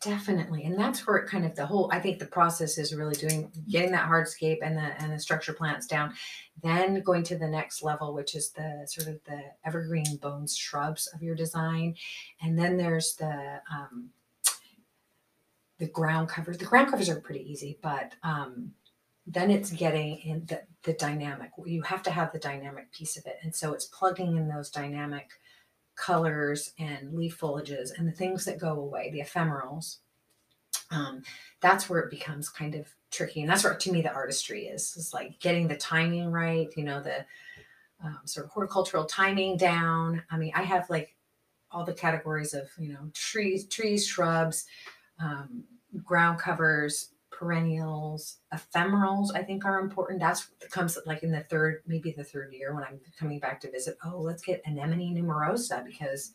Definitely. 0.00 0.62
And 0.62 0.78
that's 0.78 1.04
where 1.06 1.16
it 1.16 1.28
kind 1.28 1.44
of 1.44 1.56
the 1.56 1.66
whole 1.66 1.90
I 1.92 1.98
think 1.98 2.20
the 2.20 2.26
process 2.26 2.78
is 2.78 2.94
really 2.94 3.16
doing 3.16 3.50
getting 3.68 3.90
that 3.92 4.08
hardscape 4.08 4.58
and 4.62 4.76
the 4.76 5.02
and 5.02 5.12
the 5.12 5.18
structure 5.18 5.52
plants 5.52 5.88
down, 5.88 6.14
then 6.62 7.02
going 7.02 7.24
to 7.24 7.36
the 7.36 7.48
next 7.48 7.82
level, 7.82 8.14
which 8.14 8.36
is 8.36 8.50
the 8.50 8.86
sort 8.86 9.08
of 9.08 9.20
the 9.24 9.40
evergreen 9.66 10.16
bones 10.22 10.56
shrubs 10.56 11.08
of 11.08 11.20
your 11.20 11.34
design. 11.34 11.96
And 12.40 12.56
then 12.56 12.76
there's 12.76 13.16
the 13.16 13.60
um 13.72 14.10
the 15.78 15.86
ground 15.86 16.28
covers. 16.28 16.58
The 16.58 16.64
ground 16.64 16.90
covers 16.90 17.08
are 17.08 17.20
pretty 17.20 17.50
easy, 17.50 17.78
but 17.82 18.14
um 18.22 18.72
then 19.30 19.50
it's 19.50 19.70
getting 19.70 20.16
in 20.20 20.46
the, 20.46 20.62
the 20.84 20.94
dynamic. 20.94 21.50
You 21.66 21.82
have 21.82 22.02
to 22.04 22.10
have 22.10 22.32
the 22.32 22.38
dynamic 22.38 22.90
piece 22.92 23.18
of 23.18 23.26
it. 23.26 23.36
And 23.42 23.54
so 23.54 23.74
it's 23.74 23.84
plugging 23.84 24.38
in 24.38 24.48
those 24.48 24.70
dynamic 24.70 25.32
colors 25.96 26.72
and 26.78 27.12
leaf 27.12 27.38
foliages 27.38 27.90
and 27.96 28.08
the 28.08 28.12
things 28.12 28.46
that 28.46 28.58
go 28.58 28.72
away, 28.72 29.10
the 29.10 29.20
ephemerals, 29.20 29.98
um, 30.90 31.22
that's 31.60 31.90
where 31.90 32.00
it 32.00 32.10
becomes 32.10 32.48
kind 32.48 32.74
of 32.74 32.88
tricky. 33.10 33.42
And 33.42 33.50
that's 33.50 33.64
where, 33.64 33.74
to 33.74 33.92
me, 33.92 34.00
the 34.00 34.12
artistry 34.12 34.66
is. 34.66 34.94
It's 34.96 35.12
like 35.12 35.38
getting 35.40 35.68
the 35.68 35.76
timing 35.76 36.30
right, 36.30 36.68
you 36.76 36.84
know, 36.84 37.02
the 37.02 37.26
um, 38.02 38.20
sort 38.24 38.46
of 38.46 38.52
horticultural 38.52 39.04
timing 39.04 39.56
down. 39.56 40.22
I 40.30 40.38
mean, 40.38 40.52
I 40.54 40.62
have 40.62 40.88
like 40.88 41.14
all 41.70 41.84
the 41.84 41.92
categories 41.92 42.54
of, 42.54 42.70
you 42.78 42.88
know, 42.92 43.10
trees, 43.12 43.66
trees, 43.66 44.06
shrubs, 44.06 44.64
um, 45.20 45.64
ground 46.04 46.38
covers, 46.38 47.10
perennials, 47.30 48.38
ephemerals, 48.52 49.28
I 49.34 49.42
think 49.42 49.64
are 49.64 49.80
important. 49.80 50.20
That's 50.20 50.48
comes 50.70 50.98
like 51.06 51.22
in 51.22 51.30
the 51.30 51.40
third, 51.44 51.82
maybe 51.86 52.12
the 52.12 52.24
third 52.24 52.52
year 52.52 52.74
when 52.74 52.84
I'm 52.84 53.00
coming 53.18 53.38
back 53.38 53.60
to 53.60 53.70
visit. 53.70 53.96
Oh, 54.04 54.18
let's 54.18 54.42
get 54.42 54.62
anemone 54.66 55.14
nemorosa 55.14 55.84
because 55.84 56.32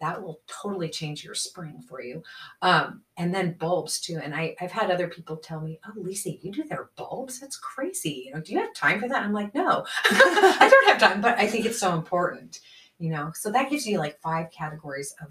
that 0.00 0.22
will 0.22 0.40
totally 0.46 0.88
change 0.88 1.24
your 1.24 1.34
spring 1.34 1.80
for 1.88 2.02
you. 2.02 2.22
Um, 2.62 3.02
and 3.16 3.34
then 3.34 3.56
bulbs 3.58 4.00
too. 4.00 4.18
And 4.22 4.34
I, 4.34 4.56
I've 4.60 4.72
had 4.72 4.90
other 4.90 5.08
people 5.08 5.36
tell 5.36 5.60
me, 5.60 5.78
Oh, 5.86 5.92
Lisa, 5.96 6.30
you 6.30 6.50
do 6.50 6.64
their 6.64 6.90
bulbs? 6.96 7.38
That's 7.38 7.56
crazy. 7.56 8.24
You 8.26 8.34
know, 8.34 8.40
do 8.40 8.52
you 8.52 8.60
have 8.60 8.74
time 8.74 9.00
for 9.00 9.08
that? 9.08 9.22
I'm 9.22 9.32
like, 9.32 9.54
no, 9.54 9.86
I 10.04 10.68
don't 10.70 10.88
have 10.88 10.98
time, 10.98 11.20
but 11.20 11.38
I 11.38 11.46
think 11.46 11.64
it's 11.64 11.78
so 11.78 11.94
important, 11.94 12.60
you 12.98 13.10
know? 13.10 13.30
So 13.34 13.52
that 13.52 13.70
gives 13.70 13.86
you 13.86 13.98
like 13.98 14.20
five 14.20 14.50
categories 14.50 15.14
of 15.22 15.28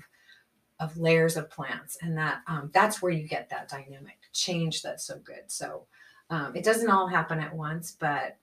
of 0.80 0.98
layers 0.98 1.38
of 1.38 1.50
plants 1.50 1.98
and 2.02 2.18
that 2.18 2.42
um, 2.48 2.70
that's 2.74 3.02
where 3.02 3.12
you 3.12 3.28
get 3.28 3.50
that 3.50 3.70
dynamic 3.70 4.18
change 4.34 4.82
that's 4.82 5.06
so 5.06 5.18
good. 5.20 5.44
So 5.48 5.86
um, 6.30 6.56
it 6.56 6.64
doesn't 6.64 6.90
all 6.90 7.08
happen 7.08 7.40
at 7.40 7.56
once 7.56 7.96
but 8.00 8.38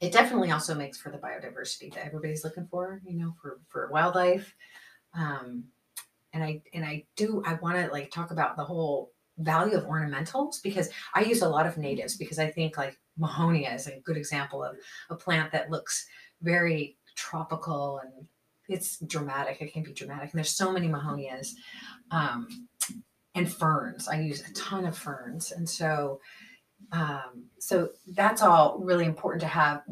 it 0.00 0.12
definitely 0.12 0.50
also 0.50 0.74
makes 0.74 0.98
for 0.98 1.10
the 1.10 1.18
biodiversity 1.18 1.92
that 1.94 2.06
everybody's 2.06 2.44
looking 2.44 2.66
for 2.66 3.00
you 3.06 3.16
know 3.16 3.34
for 3.40 3.60
for 3.68 3.88
wildlife. 3.90 4.54
Um, 5.14 5.64
and 6.34 6.42
i 6.42 6.60
and 6.74 6.84
i 6.84 7.02
do 7.16 7.42
i 7.46 7.54
want 7.54 7.76
to 7.76 7.90
like 7.90 8.10
talk 8.10 8.30
about 8.30 8.56
the 8.56 8.64
whole 8.64 9.12
value 9.38 9.76
of 9.76 9.84
ornamentals 9.84 10.62
because 10.62 10.90
i 11.14 11.22
use 11.22 11.42
a 11.42 11.48
lot 11.48 11.66
of 11.66 11.78
natives 11.78 12.16
because 12.16 12.38
i 12.38 12.50
think 12.50 12.76
like 12.76 12.98
mahonia 13.18 13.74
is 13.74 13.86
a 13.86 14.00
good 14.00 14.16
example 14.16 14.62
of 14.62 14.76
a 15.10 15.14
plant 15.14 15.50
that 15.50 15.70
looks 15.70 16.06
very 16.42 16.96
tropical 17.16 18.00
and 18.00 18.26
it's 18.68 18.98
dramatic. 19.00 19.60
It 19.60 19.72
can 19.72 19.82
be 19.82 19.92
dramatic. 19.92 20.32
And 20.32 20.38
there's 20.38 20.50
so 20.50 20.72
many 20.72 20.88
mahonias 20.88 21.50
um, 22.10 22.68
and 23.34 23.50
ferns. 23.52 24.08
I 24.08 24.20
use 24.20 24.42
a 24.48 24.52
ton 24.54 24.86
of 24.86 24.96
ferns. 24.96 25.52
And 25.52 25.68
so, 25.68 26.20
um, 26.92 27.44
so 27.58 27.90
that's 28.08 28.42
all 28.42 28.78
really 28.78 29.04
important 29.04 29.40
to 29.42 29.48
have 29.48 29.82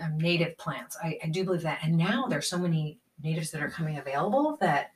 um, 0.00 0.18
native 0.18 0.56
plants. 0.58 0.96
I, 1.02 1.18
I 1.22 1.28
do 1.28 1.44
believe 1.44 1.62
that. 1.62 1.80
And 1.82 1.96
now 1.96 2.26
there's 2.28 2.48
so 2.48 2.58
many 2.58 2.98
natives 3.22 3.50
that 3.50 3.62
are 3.62 3.70
coming 3.70 3.98
available 3.98 4.56
that 4.60 4.92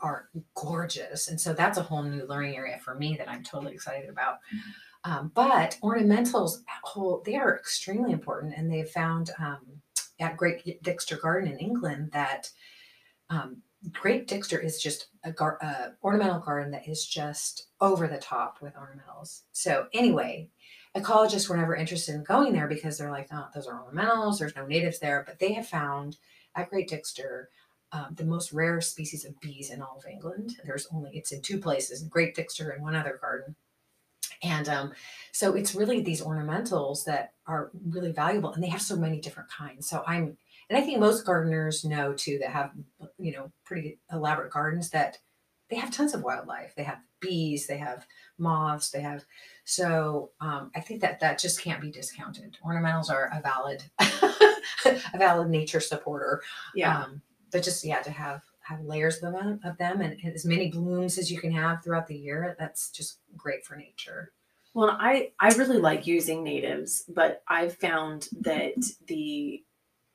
are 0.00 0.28
gorgeous. 0.54 1.28
And 1.28 1.40
so 1.40 1.52
that's 1.52 1.78
a 1.78 1.82
whole 1.82 2.02
new 2.02 2.26
learning 2.26 2.56
area 2.56 2.78
for 2.78 2.94
me 2.94 3.16
that 3.18 3.28
I'm 3.28 3.42
totally 3.42 3.74
excited 3.74 4.08
about. 4.08 4.38
Um, 5.04 5.30
but 5.34 5.78
ornamentals, 5.82 6.58
whole, 6.82 7.22
they 7.24 7.36
are 7.36 7.56
extremely 7.56 8.12
important. 8.12 8.54
And 8.56 8.70
they've 8.70 8.88
found 8.88 9.30
um, 9.38 9.60
at 10.18 10.36
Great 10.36 10.82
Dixter 10.82 11.20
Garden 11.20 11.50
in 11.50 11.58
England 11.58 12.10
that 12.12 12.50
um, 13.30 13.62
Great 13.92 14.28
Dixter 14.28 14.62
is 14.62 14.82
just 14.82 15.06
a 15.24 15.32
gar- 15.32 15.58
uh, 15.62 15.90
ornamental 16.04 16.40
garden 16.40 16.70
that 16.72 16.86
is 16.86 17.06
just 17.06 17.68
over 17.80 18.06
the 18.06 18.18
top 18.18 18.58
with 18.60 18.74
ornamentals. 18.74 19.42
So 19.52 19.86
anyway, 19.94 20.50
ecologists 20.94 21.48
were 21.48 21.56
never 21.56 21.74
interested 21.74 22.14
in 22.14 22.24
going 22.24 22.52
there 22.52 22.68
because 22.68 22.98
they're 22.98 23.10
like, 23.10 23.28
oh, 23.32 23.46
those 23.54 23.66
are 23.66 23.82
ornamentals. 23.82 24.38
There's 24.38 24.56
no 24.56 24.66
natives 24.66 24.98
there. 24.98 25.24
But 25.26 25.38
they 25.38 25.54
have 25.54 25.66
found 25.66 26.18
at 26.54 26.68
Great 26.68 26.90
Dixter 26.90 27.46
um, 27.92 28.08
the 28.14 28.24
most 28.24 28.52
rare 28.52 28.80
species 28.80 29.24
of 29.24 29.40
bees 29.40 29.70
in 29.70 29.80
all 29.80 29.96
of 29.96 30.06
England. 30.06 30.56
There's 30.64 30.86
only 30.92 31.12
it's 31.14 31.32
in 31.32 31.40
two 31.40 31.58
places, 31.58 32.02
Great 32.02 32.36
Dixter 32.36 32.74
and 32.74 32.82
one 32.82 32.94
other 32.94 33.18
garden. 33.20 33.56
And 34.42 34.68
um, 34.68 34.92
so 35.32 35.54
it's 35.54 35.74
really 35.74 36.00
these 36.00 36.22
ornamentals 36.22 37.04
that 37.04 37.32
are 37.46 37.70
really 37.88 38.12
valuable, 38.12 38.52
and 38.52 38.62
they 38.62 38.68
have 38.68 38.82
so 38.82 38.96
many 38.96 39.20
different 39.20 39.50
kinds. 39.50 39.88
So 39.88 40.02
I'm 40.06 40.36
and 40.70 40.78
I 40.78 40.82
think 40.82 41.00
most 41.00 41.26
gardeners 41.26 41.84
know 41.84 42.12
too 42.12 42.38
that 42.38 42.50
have, 42.50 42.70
you 43.18 43.32
know, 43.32 43.50
pretty 43.64 43.98
elaborate 44.12 44.52
gardens 44.52 44.88
that 44.90 45.18
they 45.68 45.76
have 45.76 45.90
tons 45.90 46.14
of 46.14 46.22
wildlife. 46.22 46.74
They 46.76 46.84
have 46.84 47.00
bees, 47.20 47.66
they 47.66 47.76
have 47.76 48.06
moths, 48.38 48.90
they 48.90 49.00
have. 49.00 49.24
So 49.64 50.30
um, 50.40 50.70
I 50.76 50.80
think 50.80 51.00
that 51.00 51.18
that 51.20 51.40
just 51.40 51.60
can't 51.60 51.80
be 51.80 51.90
discounted. 51.90 52.56
Ornamentals 52.64 53.10
are 53.10 53.32
a 53.32 53.40
valid, 53.40 53.82
a 55.12 55.18
valid 55.18 55.50
nature 55.50 55.80
supporter. 55.80 56.40
Yeah. 56.74 57.02
Um, 57.02 57.20
but 57.50 57.64
just 57.64 57.84
yeah, 57.84 58.00
to 58.02 58.10
have 58.12 58.42
have 58.60 58.80
layers 58.82 59.20
of 59.22 59.32
them 59.32 59.58
of 59.64 59.76
them 59.78 60.00
and 60.00 60.16
as 60.24 60.44
many 60.44 60.70
blooms 60.70 61.18
as 61.18 61.32
you 61.32 61.40
can 61.40 61.50
have 61.50 61.82
throughout 61.82 62.06
the 62.06 62.16
year. 62.16 62.54
That's 62.60 62.90
just 62.90 63.18
great 63.36 63.64
for 63.64 63.74
nature. 63.74 64.32
Well, 64.74 64.96
I 65.00 65.32
I 65.40 65.48
really 65.54 65.78
like 65.78 66.06
using 66.06 66.44
natives, 66.44 67.04
but 67.08 67.42
I've 67.48 67.76
found 67.78 68.28
that 68.42 68.74
the 69.06 69.64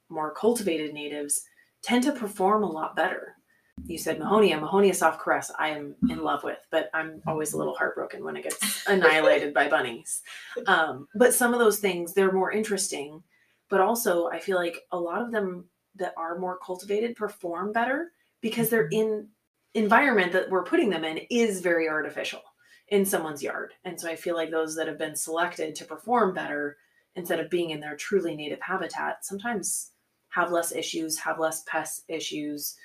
more 0.10 0.34
cultivated 0.34 0.94
natives 0.94 1.44
tend 1.82 2.04
to 2.04 2.12
perform 2.12 2.64
a 2.64 2.72
lot 2.72 2.96
better. 2.96 3.36
You 3.84 3.98
said 3.98 4.20
Mahonia, 4.20 4.60
Mahonia 4.60 4.96
soft 4.96 5.22
caress, 5.22 5.52
I 5.60 5.70
am 5.70 5.96
in 6.10 6.24
love 6.24 6.44
with, 6.44 6.60
but 6.72 6.90
I'm 6.94 7.22
always 7.28 7.54
a 7.54 7.58
little 7.58 7.76
heartbroken 7.76 8.24
when 8.24 8.38
it 8.38 8.44
gets 8.44 8.84
annihilated 8.88 9.54
by 9.54 9.68
bunnies. 9.68 10.22
Um, 10.68 11.08
but 11.16 11.34
some 11.34 11.54
of 11.54 11.60
those 11.60 11.80
things, 11.80 12.14
they're 12.14 12.32
more 12.32 12.52
interesting. 12.52 13.22
But 13.70 13.82
also, 13.82 14.28
I 14.30 14.40
feel 14.40 14.58
like 14.58 14.78
a 14.92 15.00
lot 15.00 15.22
of 15.22 15.32
them 15.32 15.66
that 15.96 16.14
are 16.18 16.40
more 16.40 16.58
cultivated 16.66 17.16
perform 17.16 17.74
better 17.74 18.12
because 18.42 18.70
they're 18.70 18.90
in 18.92 19.28
environment 19.74 20.32
that 20.32 20.50
we're 20.50 20.64
putting 20.64 20.90
them 20.90 21.04
in 21.04 21.20
is 21.30 21.62
very 21.62 21.90
artificial 21.90 22.42
in 22.90 23.06
someone's 23.06 23.44
yard. 23.44 23.74
And 23.84 24.00
so 24.00 24.10
I 24.10 24.16
feel 24.16 24.36
like 24.36 24.52
those 24.52 24.76
that 24.76 24.88
have 24.88 24.98
been 24.98 25.16
selected 25.16 25.76
to 25.76 25.86
perform 25.86 26.34
better 26.34 26.78
instead 27.16 27.40
of 27.40 27.50
being 27.50 27.72
in 27.72 27.80
their 27.80 27.96
truly 27.96 28.36
native 28.36 28.62
habitat 28.62 29.26
sometimes 29.26 29.92
have 30.36 30.52
less 30.52 30.74
issues, 30.74 31.18
have 31.18 31.40
less 31.40 31.64
pest 31.64 32.04
issues, 32.10 32.76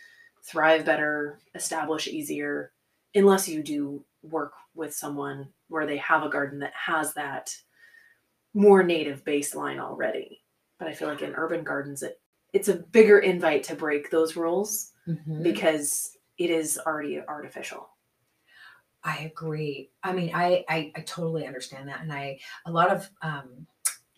thrive 0.44 0.84
better, 0.84 1.40
establish 1.56 2.06
easier, 2.06 2.72
unless 3.16 3.48
you 3.48 3.60
do 3.62 4.04
work 4.22 4.52
with 4.74 4.94
someone 4.94 5.48
where 5.68 5.84
they 5.84 5.96
have 5.96 6.22
a 6.22 6.28
garden 6.28 6.60
that 6.60 6.72
has 6.74 7.12
that 7.14 7.54
more 8.54 8.84
native 8.84 9.24
baseline 9.24 9.80
already. 9.80 10.42
But 10.78 10.86
I 10.88 10.92
feel 10.92 11.08
like 11.08 11.22
in 11.22 11.34
urban 11.34 11.64
gardens, 11.64 12.02
it 12.04 12.20
it's 12.52 12.68
a 12.68 12.74
bigger 12.74 13.18
invite 13.20 13.62
to 13.64 13.76
break 13.76 14.10
those 14.10 14.34
rules 14.36 14.92
Mhm. 15.06 15.42
because 15.42 16.16
it 16.38 16.50
is 16.50 16.78
already 16.84 17.20
artificial. 17.20 17.88
I 19.02 19.18
agree. 19.18 19.90
I 20.02 20.12
mean, 20.12 20.30
I, 20.34 20.64
I 20.68 20.92
I 20.94 21.00
totally 21.00 21.46
understand 21.46 21.88
that, 21.88 22.00
and 22.02 22.12
I 22.12 22.38
a 22.66 22.70
lot 22.70 22.90
of 22.90 23.08
um, 23.22 23.66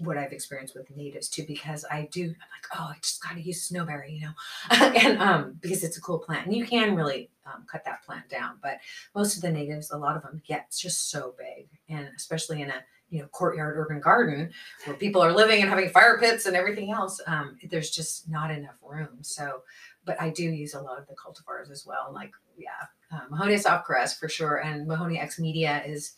what 0.04 0.18
I've 0.18 0.32
experienced 0.32 0.74
with 0.74 0.94
natives 0.96 1.28
too, 1.28 1.44
because 1.46 1.84
I 1.90 2.08
do. 2.10 2.22
I'm 2.22 2.28
like, 2.28 2.78
oh, 2.78 2.90
I 2.90 2.96
just 3.00 3.22
got 3.22 3.34
to 3.34 3.40
use 3.40 3.68
snowberry, 3.68 4.20
you 4.20 4.26
know, 4.26 4.32
and 4.70 5.20
um, 5.20 5.58
because 5.60 5.84
it's 5.84 5.96
a 5.96 6.00
cool 6.00 6.18
plant, 6.18 6.46
and 6.46 6.56
you 6.56 6.66
can 6.66 6.94
really 6.94 7.30
um, 7.46 7.64
cut 7.70 7.84
that 7.84 8.04
plant 8.04 8.28
down. 8.28 8.58
But 8.62 8.78
most 9.14 9.36
of 9.36 9.42
the 9.42 9.50
natives, 9.50 9.90
a 9.90 9.98
lot 9.98 10.16
of 10.16 10.22
them 10.22 10.42
get 10.46 10.74
just 10.76 11.10
so 11.10 11.34
big, 11.38 11.68
and 11.88 12.08
especially 12.16 12.62
in 12.62 12.70
a 12.70 12.84
you 13.10 13.20
know 13.20 13.26
courtyard 13.28 13.76
urban 13.76 14.00
garden 14.00 14.50
where 14.84 14.96
people 14.96 15.22
are 15.22 15.32
living 15.32 15.60
and 15.60 15.68
having 15.68 15.90
fire 15.90 16.18
pits 16.18 16.46
and 16.46 16.56
everything 16.56 16.90
else 16.90 17.20
um, 17.26 17.58
there's 17.68 17.90
just 17.90 18.26
not 18.30 18.50
enough 18.50 18.76
room 18.82 19.18
so 19.20 19.60
but 20.06 20.18
i 20.18 20.30
do 20.30 20.44
use 20.44 20.72
a 20.72 20.80
lot 20.80 20.98
of 20.98 21.06
the 21.06 21.14
cultivars 21.14 21.70
as 21.70 21.84
well 21.84 22.10
like 22.14 22.32
yeah 22.56 22.86
Mahonia 23.30 23.60
soft 23.60 23.86
caress 23.86 24.18
for 24.18 24.28
sure 24.28 24.56
and 24.56 24.88
Mahonia 24.88 25.22
X 25.22 25.38
media 25.38 25.82
is 25.86 26.12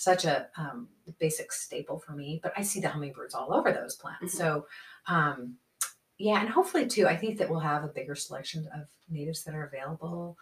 such 0.00 0.24
a 0.24 0.46
um, 0.56 0.88
basic 1.18 1.52
staple 1.52 1.98
for 1.98 2.12
me 2.12 2.40
but 2.42 2.52
i 2.56 2.62
see 2.62 2.80
the 2.80 2.88
hummingbirds 2.88 3.34
all 3.34 3.52
over 3.52 3.70
those 3.72 3.96
plants 3.96 4.34
Mhm. 4.34 4.38
so 4.38 4.66
um, 5.06 5.56
yeah 6.18 6.40
and 6.40 6.48
hopefully 6.48 6.86
too 6.86 7.06
i 7.06 7.16
think 7.16 7.38
that 7.38 7.50
we'll 7.50 7.60
have 7.60 7.84
a 7.84 7.88
bigger 7.88 8.14
selection 8.14 8.66
of 8.74 8.86
natives 9.08 9.44
that 9.44 9.54
are 9.54 9.66
available 9.66 10.36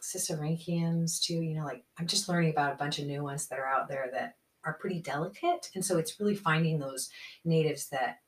Sisyrinchiums 0.00 1.20
too 1.20 1.40
you 1.40 1.54
know 1.54 1.64
like 1.64 1.84
i'm 1.98 2.06
just 2.06 2.28
learning 2.28 2.50
about 2.50 2.72
a 2.72 2.76
bunch 2.76 2.98
of 2.98 3.06
new 3.06 3.22
ones 3.22 3.46
that 3.48 3.58
are 3.58 3.66
out 3.66 3.88
there 3.88 4.08
that 4.12 4.36
are 4.64 4.74
pretty 4.74 5.00
delicate. 5.00 5.70
And 5.74 5.84
so 5.84 5.98
it's 5.98 6.20
really 6.20 6.36
finding 6.36 6.78
those 6.78 7.10
natives 7.44 7.88
that 7.88 8.20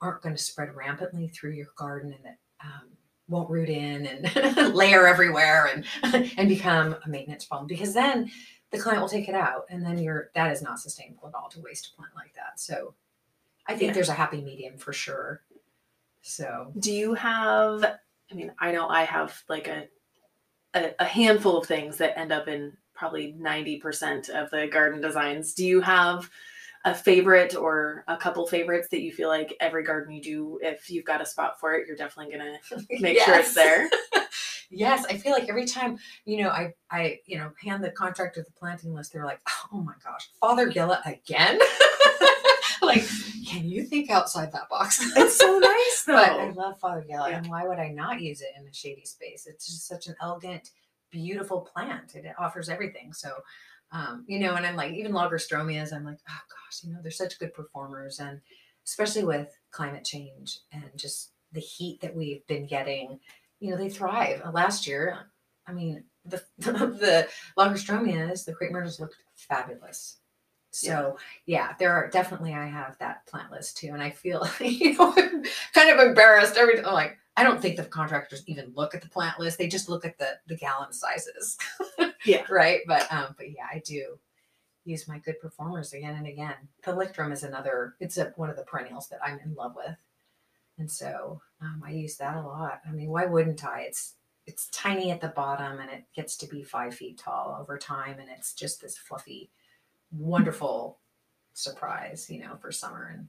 aren't 0.00 0.20
going 0.20 0.34
to 0.34 0.42
spread 0.42 0.74
rampantly 0.74 1.28
through 1.28 1.52
your 1.52 1.68
garden 1.76 2.12
and 2.12 2.24
that 2.24 2.38
um, 2.60 2.88
won't 3.28 3.48
root 3.48 3.68
in 3.68 4.04
and 4.04 4.74
layer 4.74 5.06
everywhere 5.06 5.70
and 5.72 5.84
and 6.36 6.48
become 6.48 6.96
a 7.04 7.08
maintenance 7.08 7.44
problem 7.44 7.68
because 7.68 7.94
then 7.94 8.28
the 8.70 8.78
client 8.78 9.00
will 9.00 9.08
take 9.08 9.28
it 9.28 9.34
out 9.34 9.66
and 9.70 9.84
then 9.84 9.98
you're 9.98 10.30
that 10.34 10.50
is 10.52 10.60
not 10.62 10.80
sustainable 10.80 11.28
at 11.28 11.34
all 11.34 11.48
to 11.50 11.60
waste 11.60 11.92
a 11.92 11.96
plant 11.96 12.12
like 12.16 12.34
that. 12.34 12.58
So 12.58 12.94
I 13.66 13.72
think 13.76 13.88
Yeah. 13.90 13.94
there's 13.94 14.08
a 14.08 14.14
happy 14.14 14.40
medium 14.42 14.76
for 14.78 14.92
sure. 14.92 15.42
So 16.22 16.72
Do 16.78 16.92
you 16.92 17.14
have? 17.14 17.84
I 17.84 18.34
mean, 18.34 18.52
I 18.58 18.72
know 18.72 18.88
I 18.88 19.04
have 19.04 19.42
like 19.48 19.68
a 19.68 19.86
a, 20.74 20.94
a 20.98 21.04
handful 21.04 21.58
of 21.58 21.66
things 21.66 21.96
that 21.98 22.18
end 22.18 22.32
up 22.32 22.48
in 22.48 22.76
probably 22.94 23.32
ninety 23.38 23.76
percent 23.78 24.28
of 24.28 24.50
the 24.50 24.66
garden 24.66 25.00
designs. 25.00 25.54
Do 25.54 25.64
you 25.64 25.80
have 25.80 26.28
a 26.84 26.94
favorite 26.94 27.56
or 27.56 28.04
a 28.08 28.16
couple 28.16 28.46
favorites 28.46 28.88
that 28.90 29.00
you 29.00 29.12
feel 29.12 29.28
like 29.28 29.56
every 29.60 29.82
garden 29.84 30.12
you 30.14 30.22
do, 30.22 30.58
if 30.62 30.88
you've 30.90 31.04
got 31.04 31.20
a 31.20 31.26
spot 31.26 31.58
for 31.58 31.74
it, 31.74 31.86
you're 31.86 31.96
definitely 31.96 32.32
gonna 32.36 32.58
make 33.00 33.20
sure 33.20 33.34
it's 33.38 33.54
there? 33.54 33.88
Yes, 34.76 35.04
I 35.08 35.16
feel 35.16 35.32
like 35.32 35.48
every 35.48 35.64
time, 35.66 35.98
you 36.24 36.42
know, 36.42 36.50
I 36.50 36.74
I, 36.90 37.20
you 37.26 37.38
know, 37.38 37.50
hand 37.62 37.82
the 37.82 37.90
contract 37.90 38.16
contractor 38.34 38.42
the 38.42 38.58
planting 38.58 38.94
list, 38.94 39.12
they're 39.12 39.24
like, 39.24 39.40
oh 39.72 39.80
my 39.80 39.94
gosh, 40.04 40.30
Fothergilla 40.42 41.00
again? 41.06 41.58
like, 42.82 43.04
can 43.46 43.64
you 43.68 43.84
think 43.84 44.10
outside 44.10 44.52
that 44.52 44.68
box? 44.68 45.00
It's 45.16 45.36
so 45.38 45.58
nice 45.58 46.04
but 46.06 46.30
I 46.30 46.50
love 46.50 46.78
Fothergilla, 46.80 47.30
Yeah. 47.30 47.38
and 47.38 47.46
why 47.48 47.66
would 47.66 47.78
I 47.78 47.88
not 47.88 48.20
use 48.20 48.40
it 48.40 48.48
in 48.58 48.66
a 48.66 48.72
shady 48.72 49.04
space? 49.04 49.46
It's 49.46 49.66
just 49.66 49.86
such 49.88 50.06
an 50.06 50.14
elegant, 50.20 50.70
beautiful 51.10 51.62
plant. 51.62 52.14
It 52.14 52.24
offers 52.38 52.68
everything. 52.68 53.12
So, 53.12 53.30
um, 53.92 54.24
you 54.28 54.38
know, 54.38 54.54
and 54.54 54.64
I'm 54.66 54.76
like, 54.76 54.92
even 54.92 55.12
Lagerstroemias, 55.12 55.92
I'm 55.92 56.04
like, 56.04 56.18
oh 56.28 56.32
gosh, 56.48 56.84
you 56.84 56.92
know, 56.92 57.00
they're 57.02 57.10
such 57.10 57.38
good 57.38 57.54
performers, 57.54 58.20
and 58.20 58.40
especially 58.86 59.24
with 59.24 59.48
climate 59.72 60.04
change 60.04 60.60
and 60.72 60.84
just 60.96 61.32
the 61.52 61.60
heat 61.60 62.00
that 62.02 62.14
we've 62.14 62.46
been 62.46 62.66
getting, 62.66 63.18
you 63.60 63.70
know, 63.70 63.76
they 63.76 63.88
thrive. 63.88 64.42
Uh, 64.44 64.50
Last 64.50 64.86
year, 64.86 65.18
I 65.66 65.72
mean, 65.72 66.04
the 66.24 66.42
the 66.58 67.28
Lagerstroemias, 67.58 68.44
the 68.44 68.54
crepe 68.54 68.72
myrtles 68.72 69.00
looked 69.00 69.16
fabulous. 69.34 70.18
So 70.70 71.16
yeah, 71.46 71.72
there 71.78 71.92
are 71.94 72.10
definitely 72.10 72.52
I 72.52 72.66
have 72.66 72.98
that 72.98 73.26
plant 73.26 73.50
list 73.50 73.78
too, 73.78 73.88
and 73.92 74.02
I 74.02 74.10
feel 74.10 74.46
you 74.60 74.94
know 74.94 75.14
I'm 75.16 75.44
kind 75.72 75.90
of 75.90 76.06
embarrassed 76.06 76.56
every 76.56 76.76
time. 76.76 76.92
Like 76.92 77.16
I 77.36 77.42
don't 77.42 77.60
think 77.60 77.76
the 77.76 77.84
contractors 77.84 78.42
even 78.46 78.72
look 78.74 78.94
at 78.94 79.00
the 79.02 79.08
plant 79.08 79.38
list; 79.40 79.58
they 79.58 79.68
just 79.68 79.88
look 79.88 80.04
at 80.04 80.18
the 80.18 80.32
the 80.46 80.56
gallon 80.56 80.92
sizes. 80.92 81.56
Yeah. 82.24 82.42
right. 82.50 82.80
But 82.88 83.10
um, 83.12 83.36
but 83.38 83.52
yeah, 83.52 83.66
I 83.72 83.80
do 83.84 84.18
use 84.84 85.06
my 85.06 85.18
good 85.18 85.38
performers 85.40 85.92
again 85.92 86.16
and 86.16 86.26
again. 86.26 86.54
Thalictrum 86.84 87.32
is 87.32 87.44
another. 87.44 87.94
It's 88.00 88.16
a, 88.18 88.32
one 88.34 88.50
of 88.50 88.56
the 88.56 88.64
perennials 88.64 89.08
that 89.10 89.20
I'm 89.24 89.38
in 89.38 89.54
love 89.54 89.76
with, 89.76 89.96
and 90.78 90.90
so 90.90 91.40
um, 91.60 91.82
I 91.84 91.90
use 91.92 92.16
that 92.18 92.36
a 92.36 92.42
lot. 92.42 92.80
I 92.86 92.92
mean, 92.92 93.08
why 93.08 93.26
wouldn't 93.26 93.64
I? 93.64 93.82
It's 93.82 94.14
it's 94.46 94.68
tiny 94.70 95.10
at 95.10 95.20
the 95.20 95.28
bottom 95.28 95.80
and 95.80 95.90
it 95.90 96.04
gets 96.14 96.36
to 96.36 96.46
be 96.46 96.62
five 96.62 96.94
feet 96.94 97.18
tall 97.18 97.56
over 97.60 97.78
time, 97.78 98.18
and 98.18 98.28
it's 98.30 98.54
just 98.54 98.80
this 98.80 98.96
fluffy, 98.98 99.50
wonderful 100.12 101.00
surprise, 101.54 102.28
you 102.30 102.40
know, 102.40 102.56
for 102.60 102.70
summer. 102.70 103.12
And 103.14 103.28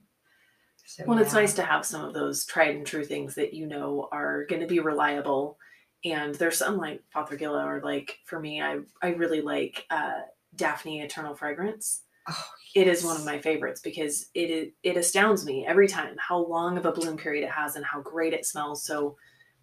so 0.84 1.04
Well, 1.06 1.18
it's 1.18 1.34
nice 1.34 1.54
to 1.54 1.62
have 1.62 1.84
some 1.84 2.04
of 2.04 2.14
those 2.14 2.44
tried 2.46 2.76
and 2.76 2.86
true 2.86 3.04
things 3.04 3.34
that 3.34 3.54
you 3.54 3.66
know 3.66 4.08
are 4.12 4.44
going 4.46 4.60
to 4.62 4.66
be 4.68 4.80
reliable. 4.80 5.58
And 6.04 6.34
there's 6.34 6.58
some 6.58 6.76
like 6.78 7.02
Fothergilla 7.14 7.64
or 7.66 7.80
like 7.82 8.18
for 8.24 8.38
me, 8.40 8.62
I 8.62 8.80
I 9.02 9.10
really 9.10 9.40
like 9.40 9.86
uh, 9.90 10.20
Daphne 10.54 11.00
Eternal 11.00 11.34
Fragrance. 11.34 12.02
Oh, 12.28 12.44
It 12.74 12.86
is 12.86 13.04
one 13.04 13.16
of 13.16 13.24
my 13.24 13.38
favorites 13.38 13.80
because 13.80 14.26
it 14.34 14.72
it 14.82 14.96
astounds 14.96 15.44
me 15.44 15.66
every 15.66 15.88
time 15.88 16.14
how 16.18 16.44
long 16.46 16.76
of 16.76 16.86
a 16.86 16.92
bloom 16.92 17.16
period 17.16 17.44
it 17.44 17.50
has 17.50 17.76
and 17.76 17.84
how 17.84 18.00
great 18.00 18.32
it 18.32 18.46
smells. 18.46 18.84
So 18.84 19.16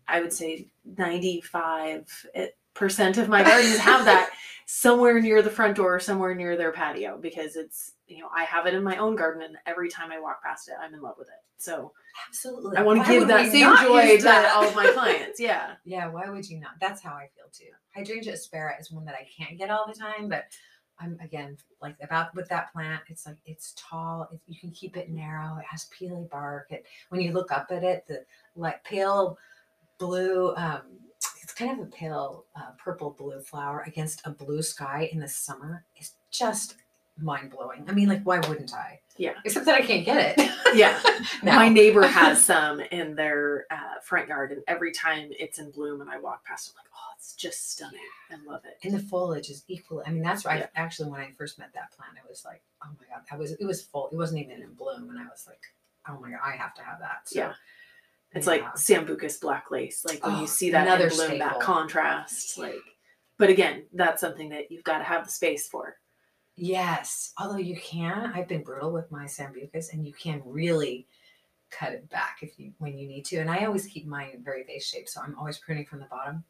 I 0.07 0.21
would 0.21 0.33
say 0.33 0.67
95 0.97 2.27
eh, 2.35 2.47
percent 2.73 3.17
of 3.17 3.29
my 3.29 3.43
gardens 3.43 3.77
have 3.77 4.05
that 4.11 4.31
somewhere 4.65 5.21
near 5.21 5.41
the 5.41 5.49
front 5.49 5.75
door, 5.75 5.99
somewhere 5.99 6.35
near 6.35 6.57
their 6.57 6.71
patio 6.71 7.17
because 7.21 7.55
it's 7.55 7.93
you 8.07 8.19
know 8.19 8.29
I 8.35 8.43
have 8.43 8.65
it 8.65 8.73
in 8.73 8.83
my 8.83 8.97
own 8.97 9.15
garden 9.15 9.43
and 9.43 9.57
every 9.65 9.89
time 9.89 10.11
I 10.11 10.19
walk 10.19 10.43
past 10.43 10.67
it, 10.67 10.75
I'm 10.81 10.93
in 10.93 11.01
love 11.01 11.15
with 11.17 11.27
it. 11.27 11.43
So 11.57 11.91
Absolutely. 12.27 12.77
I 12.77 12.83
want 12.83 12.99
Why 12.99 13.05
to 13.05 13.11
give 13.11 13.27
that 13.27 13.51
same 13.51 13.75
joy 13.77 14.17
to 14.17 14.49
all 14.53 14.67
of 14.67 14.75
my 14.75 14.87
clients. 14.93 15.39
Yeah. 15.39 15.75
Yeah, 15.83 16.07
why 16.07 16.29
would 16.29 16.47
you 16.47 16.59
not? 16.59 16.71
That's 16.79 17.01
how 17.01 17.11
I 17.11 17.27
feel 17.35 17.45
too. 17.51 17.71
Hydrangea 17.95 18.33
aspera 18.33 18.75
is 18.79 18.91
one 18.91 19.05
that 19.05 19.15
I 19.15 19.27
can't 19.37 19.57
get 19.57 19.69
all 19.69 19.85
the 19.87 19.97
time, 19.97 20.29
but 20.29 20.45
I'm 20.99 21.17
again 21.21 21.57
like 21.81 21.95
about 22.01 22.33
with 22.35 22.47
that 22.49 22.71
plant. 22.71 23.03
It's 23.07 23.25
like 23.25 23.37
it's 23.45 23.73
tall. 23.77 24.29
It, 24.31 24.39
you 24.47 24.59
can 24.59 24.71
keep 24.71 24.97
it 24.97 25.09
narrow. 25.09 25.57
It 25.57 25.65
has 25.69 25.87
peely 25.97 26.29
bark. 26.29 26.67
It 26.71 26.85
when 27.09 27.21
you 27.21 27.31
look 27.31 27.51
up 27.51 27.67
at 27.71 27.83
it, 27.83 28.05
the 28.07 28.25
like 28.55 28.83
pale 28.83 29.37
blue. 29.97 30.53
Um, 30.55 30.81
it's 31.41 31.53
kind 31.53 31.79
of 31.79 31.87
a 31.87 31.89
pale 31.89 32.45
uh, 32.55 32.71
purple 32.77 33.11
blue 33.11 33.39
flower 33.41 33.83
against 33.87 34.21
a 34.25 34.31
blue 34.31 34.61
sky 34.61 35.09
in 35.11 35.19
the 35.19 35.27
summer 35.27 35.85
is 35.99 36.13
just 36.31 36.75
mind 37.21 37.51
blowing. 37.51 37.85
I 37.87 37.93
mean, 37.93 38.09
like 38.09 38.23
why 38.23 38.39
wouldn't 38.39 38.73
I? 38.73 38.99
Yeah. 39.17 39.33
Except 39.45 39.65
that 39.65 39.75
I 39.75 39.81
can't 39.85 40.05
get 40.05 40.37
it. 40.37 40.51
Yeah. 40.75 41.01
now. 41.43 41.55
My 41.55 41.69
neighbor 41.69 42.05
has 42.05 42.43
some 42.43 42.81
in 42.81 43.15
their 43.15 43.65
uh, 43.71 44.01
front 44.03 44.27
yard, 44.27 44.51
and 44.51 44.61
every 44.67 44.91
time 44.91 45.29
it's 45.39 45.57
in 45.57 45.71
bloom 45.71 46.01
and 46.01 46.09
I 46.09 46.19
walk 46.19 46.43
past, 46.43 46.73
I'm 46.75 46.83
like, 46.83 46.91
it's 47.17 47.33
just 47.35 47.71
stunning. 47.71 47.99
I 48.31 48.35
love 48.49 48.61
it. 48.65 48.77
and 48.85 48.93
the 48.93 48.99
foliage 48.99 49.49
is 49.49 49.63
equal. 49.67 50.03
I 50.05 50.11
mean, 50.11 50.23
that's 50.23 50.45
right. 50.45 50.59
Yeah. 50.59 50.67
Actually 50.75 51.09
when 51.11 51.21
I 51.21 51.31
first 51.37 51.57
met 51.59 51.73
that 51.73 51.91
plant, 51.91 52.13
I 52.23 52.27
was 52.29 52.43
like, 52.45 52.61
oh 52.83 52.89
my 52.99 53.05
god, 53.13 53.23
that 53.29 53.39
was 53.39 53.51
it 53.53 53.65
was 53.65 53.81
full. 53.83 54.09
It 54.11 54.15
wasn't 54.17 54.41
even 54.41 54.61
in 54.61 54.73
bloom, 54.73 55.09
and 55.09 55.19
I 55.19 55.23
was 55.25 55.45
like, 55.47 55.61
oh 56.07 56.19
my 56.19 56.31
god, 56.31 56.39
I 56.45 56.51
have 56.51 56.73
to 56.75 56.81
have 56.83 56.99
that. 56.99 57.21
So, 57.25 57.39
Yeah. 57.39 57.53
It's 58.33 58.47
yeah. 58.47 58.51
like 58.53 58.63
Sambucus 58.75 59.39
black 59.39 59.71
lace. 59.71 60.03
Like 60.05 60.25
when 60.25 60.35
Oh, 60.35 60.41
you 60.41 60.47
see 60.47 60.69
that 60.71 60.85
another 60.87 61.07
in 61.07 61.15
bloom, 61.15 61.39
that 61.39 61.59
contrast. 61.61 62.57
Like, 62.57 62.75
but 63.37 63.49
again, 63.49 63.83
that's 63.93 64.19
something 64.21 64.49
that 64.49 64.69
you've 64.71 64.83
got 64.83 64.97
to 64.97 65.03
have 65.05 65.25
the 65.25 65.31
space 65.31 65.67
for. 65.69 65.97
yes. 66.55 67.33
Although 67.39 67.57
you 67.57 67.77
can, 67.77 68.31
I've 68.35 68.47
been 68.47 68.63
brutal 68.63 68.91
with 68.91 69.11
my 69.11 69.25
sambucus, 69.25 69.93
and 69.93 70.05
you 70.05 70.13
can 70.13 70.41
really 70.45 71.07
cut 71.71 71.91
it 71.93 72.09
back 72.09 72.37
if 72.41 72.57
you 72.59 72.71
when 72.77 72.97
you 72.97 73.07
need 73.07 73.25
to. 73.25 73.37
And 73.37 73.49
I 73.49 73.65
always 73.65 73.85
keep 73.87 74.05
mine 74.05 74.41
very 74.43 74.63
vase 74.63 74.85
shaped, 74.85 75.09
so 75.09 75.21
I'm 75.21 75.37
always 75.37 75.57
pruning 75.57 75.85
from 75.85 75.99
the 75.99 76.05
bottom. 76.05 76.43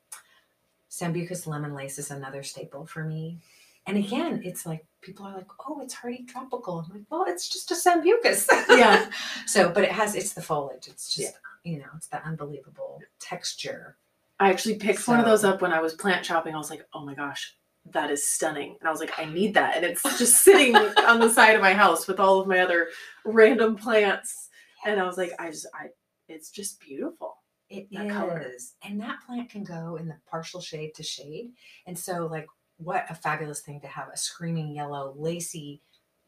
Sambucus 0.95 1.45
lemon 1.45 1.73
lace 1.73 1.99
is 1.99 2.11
another 2.11 2.41
staple 2.41 2.85
for 2.85 3.03
me. 3.03 3.39
And 3.87 3.97
again, 3.97 4.41
it's 4.43 4.65
like 4.65 4.85
people 5.01 5.25
are 5.25 5.35
like, 5.35 5.47
"Oh, 5.67 5.81
it's 5.81 5.93
hardy 5.93 6.23
tropical." 6.23 6.79
I'm 6.79 6.91
like, 6.91 7.05
"Well, 7.09 7.25
it's 7.27 7.49
just 7.49 7.71
a 7.71 7.75
sambucus." 7.75 8.47
Yeah. 8.69 9.09
So, 9.45 9.69
but 9.69 9.83
it 9.83 9.91
has 9.91 10.15
it's 10.15 10.33
the 10.33 10.41
foliage. 10.41 10.87
It's 10.87 11.13
just 11.13 11.33
you 11.63 11.79
know, 11.79 11.89
it's 11.97 12.07
that 12.07 12.23
unbelievable 12.25 13.01
texture. 13.19 13.97
I 14.39 14.49
actually 14.49 14.75
picked 14.75 15.07
one 15.07 15.19
of 15.19 15.25
those 15.25 15.43
up 15.43 15.61
when 15.61 15.73
I 15.73 15.81
was 15.81 15.93
plant 15.93 16.25
shopping. 16.25 16.53
I 16.53 16.57
was 16.57 16.69
like, 16.69 16.85
oh 16.93 17.05
my 17.05 17.15
gosh, 17.15 17.55
that 17.91 18.11
is 18.11 18.27
stunning. 18.27 18.75
And 18.79 18.87
I 18.87 18.91
was 18.91 18.99
like, 18.99 19.17
I 19.17 19.25
need 19.25 19.53
that. 19.53 19.75
And 19.75 19.85
it's 19.85 20.03
just 20.17 20.43
sitting 20.43 20.75
on 20.75 21.19
the 21.19 21.29
side 21.29 21.55
of 21.55 21.61
my 21.61 21.73
house 21.73 22.07
with 22.07 22.19
all 22.19 22.39
of 22.39 22.47
my 22.47 22.59
other 22.59 22.89
random 23.23 23.75
plants. 23.75 24.49
And 24.85 24.99
I 24.99 25.05
was 25.05 25.17
like, 25.17 25.31
I 25.39 25.49
just, 25.49 25.67
I, 25.73 25.87
it's 26.27 26.51
just 26.51 26.81
beautiful. 26.81 27.37
It 27.69 27.87
that 27.91 28.09
color. 28.09 28.45
is, 28.55 28.75
and 28.83 28.99
that 29.01 29.19
plant 29.25 29.49
can 29.49 29.63
go 29.63 29.95
in 29.95 30.07
the 30.07 30.17
partial 30.29 30.61
shade 30.61 30.93
to 30.95 31.03
shade. 31.03 31.51
And 31.87 31.97
so, 31.97 32.27
like, 32.27 32.47
what 32.77 33.05
a 33.09 33.15
fabulous 33.15 33.61
thing 33.61 33.81
to 33.81 33.87
have 33.87 34.09
a 34.13 34.17
screaming 34.17 34.75
yellow, 34.75 35.15
lacy, 35.17 35.81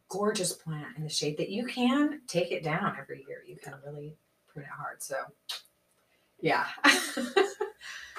gorgeous 0.10 0.54
plant 0.54 0.98
in 0.98 1.04
the 1.04 1.10
shade 1.10 1.38
that 1.38 1.50
you 1.50 1.66
can 1.66 2.22
take 2.28 2.52
it 2.52 2.64
down 2.64 2.96
every 3.00 3.24
year. 3.28 3.44
You 3.46 3.58
can 3.58 3.76
really 3.86 4.16
prune 4.48 4.66
it 4.66 4.72
hard. 4.72 5.04
So, 5.04 5.18
yeah. 6.42 6.66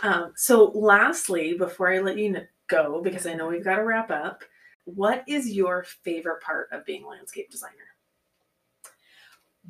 Um, 0.02 0.32
so, 0.36 0.70
lastly, 0.74 1.54
before 1.54 1.92
I 1.92 1.98
let 1.98 2.18
you 2.18 2.36
go, 2.68 3.00
because 3.02 3.26
I 3.26 3.34
know 3.34 3.48
we've 3.48 3.64
got 3.64 3.76
to 3.76 3.84
wrap 3.84 4.10
up, 4.10 4.44
what 4.84 5.24
is 5.26 5.50
your 5.50 5.84
favorite 6.04 6.42
part 6.42 6.68
of 6.72 6.84
being 6.84 7.04
a 7.04 7.08
landscape 7.08 7.50
designer? 7.50 7.74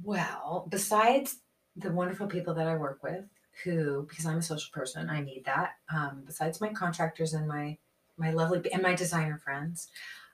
Well, 0.02 0.66
besides 0.68 1.36
the 1.76 1.90
wonderful 1.90 2.26
people 2.26 2.54
that 2.54 2.68
I 2.68 2.76
work 2.76 3.02
with, 3.02 3.24
who, 3.64 4.06
because 4.08 4.26
I'm 4.26 4.38
a 4.38 4.42
social 4.42 4.70
person, 4.72 5.10
I 5.10 5.20
need 5.20 5.44
that. 5.46 5.76
Um, 5.92 6.22
besides 6.26 6.60
my 6.60 6.68
contractors 6.68 7.34
and 7.34 7.48
my 7.48 7.78
my 8.16 8.32
lovely 8.32 8.60
and 8.72 8.82
my 8.82 8.94
designer 8.94 9.38
friends, 9.38 9.88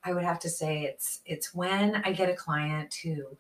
I 0.04 0.12
would 0.12 0.24
have 0.24 0.38
to 0.40 0.48
say 0.48 0.82
it's 0.84 1.20
it's 1.24 1.54
when 1.54 1.96
I 2.04 2.12
get 2.12 2.30
a 2.30 2.34
client 2.34 2.94
who 3.02 3.37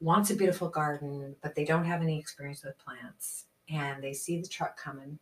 wants 0.00 0.30
a 0.30 0.36
beautiful 0.36 0.68
garden, 0.68 1.36
but 1.42 1.54
they 1.54 1.64
don't 1.64 1.84
have 1.84 2.02
any 2.02 2.18
experience 2.18 2.64
with 2.64 2.78
plants, 2.78 3.46
and 3.68 4.02
they 4.02 4.12
see 4.12 4.40
the 4.40 4.48
truck 4.48 4.76
coming, 4.76 5.18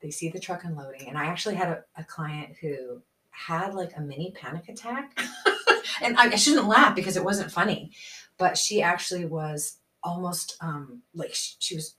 they 0.00 0.10
see 0.10 0.28
the 0.28 0.40
truck 0.40 0.64
unloading, 0.64 1.08
and 1.08 1.18
I 1.18 1.26
actually 1.26 1.56
had 1.56 1.68
a, 1.68 1.84
a 1.96 2.04
client 2.04 2.56
who 2.60 3.02
had 3.30 3.74
like 3.74 3.96
a 3.96 4.00
mini 4.00 4.32
panic 4.32 4.68
attack, 4.68 5.18
and 6.02 6.16
I, 6.16 6.26
I 6.26 6.36
shouldn't 6.36 6.68
laugh 6.68 6.94
because 6.94 7.16
it 7.16 7.24
wasn't 7.24 7.52
funny, 7.52 7.92
but 8.38 8.56
she 8.56 8.82
actually 8.82 9.24
was 9.24 9.78
almost 10.02 10.56
um 10.62 11.02
like 11.14 11.34
she, 11.34 11.56
she 11.58 11.74
was 11.74 11.94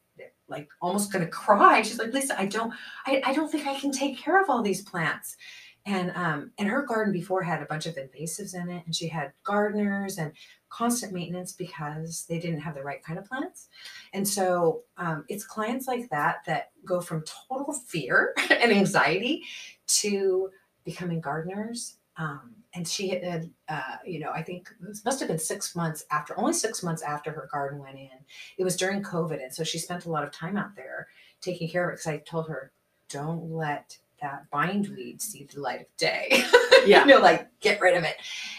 like 0.51 0.69
almost 0.81 1.11
gonna 1.11 1.27
cry. 1.27 1.81
She's 1.81 1.97
like, 1.97 2.13
Lisa, 2.13 2.39
I 2.39 2.45
don't, 2.45 2.73
I, 3.05 3.21
I 3.25 3.33
don't 3.33 3.51
think 3.51 3.65
I 3.65 3.79
can 3.79 3.91
take 3.91 4.17
care 4.17 4.41
of 4.41 4.49
all 4.49 4.61
these 4.61 4.81
plants. 4.81 5.37
And 5.85 6.11
um, 6.15 6.51
and 6.59 6.69
her 6.69 6.83
garden 6.83 7.11
before 7.11 7.41
had 7.41 7.63
a 7.63 7.65
bunch 7.65 7.87
of 7.87 7.95
invasives 7.95 8.53
in 8.53 8.69
it, 8.69 8.83
and 8.85 8.95
she 8.95 9.07
had 9.07 9.33
gardeners 9.43 10.19
and 10.19 10.31
constant 10.69 11.11
maintenance 11.11 11.53
because 11.53 12.25
they 12.29 12.39
didn't 12.39 12.59
have 12.59 12.75
the 12.75 12.83
right 12.83 13.03
kind 13.03 13.17
of 13.17 13.25
plants. 13.25 13.67
And 14.13 14.27
so 14.27 14.83
um, 14.97 15.25
it's 15.27 15.43
clients 15.43 15.87
like 15.87 16.09
that 16.09 16.37
that 16.45 16.69
go 16.85 17.01
from 17.01 17.23
total 17.49 17.73
fear 17.73 18.35
and 18.49 18.71
anxiety 18.71 19.43
to 19.87 20.49
becoming 20.83 21.19
gardeners. 21.19 21.97
Um, 22.17 22.60
and 22.73 22.87
she 22.87 23.09
had, 23.09 23.49
uh, 23.67 23.97
you 24.05 24.19
know, 24.19 24.31
I 24.31 24.41
think 24.41 24.73
this 24.79 25.03
must 25.03 25.19
have 25.19 25.27
been 25.27 25.39
six 25.39 25.75
months 25.75 26.05
after, 26.09 26.37
only 26.39 26.53
six 26.53 26.83
months 26.83 27.01
after 27.01 27.31
her 27.31 27.49
garden 27.51 27.79
went 27.79 27.97
in. 27.97 28.09
It 28.57 28.63
was 28.63 28.77
during 28.77 29.03
COVID, 29.03 29.41
and 29.43 29.53
so 29.53 29.63
she 29.63 29.77
spent 29.77 30.05
a 30.05 30.09
lot 30.09 30.23
of 30.23 30.31
time 30.31 30.57
out 30.57 30.75
there 30.75 31.07
taking 31.41 31.69
care 31.69 31.89
of 31.89 31.93
it. 31.93 32.03
Because 32.03 32.07
I 32.07 32.17
told 32.19 32.47
her, 32.47 32.71
don't 33.09 33.51
let 33.51 33.97
that 34.21 34.49
bindweed 34.51 35.21
see 35.21 35.47
the 35.51 35.59
light 35.59 35.81
of 35.81 35.97
day. 35.97 36.43
Yeah. 36.83 37.01
you 37.01 37.11
know, 37.11 37.19
like 37.19 37.47
get 37.59 37.79
rid 37.79 37.95
of 37.95 38.03
it. 38.03 38.15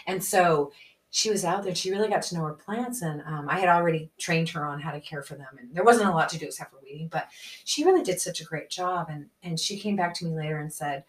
And 0.07 0.23
so 0.23 0.71
she 1.09 1.29
was 1.29 1.43
out 1.43 1.61
there. 1.61 1.75
She 1.75 1.91
really 1.91 2.07
got 2.07 2.21
to 2.21 2.35
know 2.35 2.45
her 2.45 2.53
plants, 2.53 3.01
and 3.01 3.21
um, 3.27 3.49
I 3.49 3.59
had 3.59 3.67
already 3.67 4.09
trained 4.17 4.47
her 4.49 4.65
on 4.65 4.79
how 4.79 4.91
to 4.91 5.01
care 5.01 5.21
for 5.21 5.35
them. 5.35 5.59
And 5.59 5.75
there 5.75 5.83
wasn't 5.83 6.07
a 6.07 6.13
lot 6.13 6.29
to 6.29 6.37
do 6.37 6.45
except 6.45 6.71
for 6.71 6.79
weeding, 6.81 7.09
but 7.09 7.27
she 7.65 7.83
really 7.83 8.01
did 8.01 8.21
such 8.21 8.39
a 8.39 8.45
great 8.45 8.69
job. 8.69 9.07
And 9.09 9.25
and 9.43 9.59
she 9.59 9.77
came 9.77 9.97
back 9.97 10.13
to 10.15 10.25
me 10.25 10.31
later 10.31 10.59
and 10.59 10.71
said, 10.71 11.03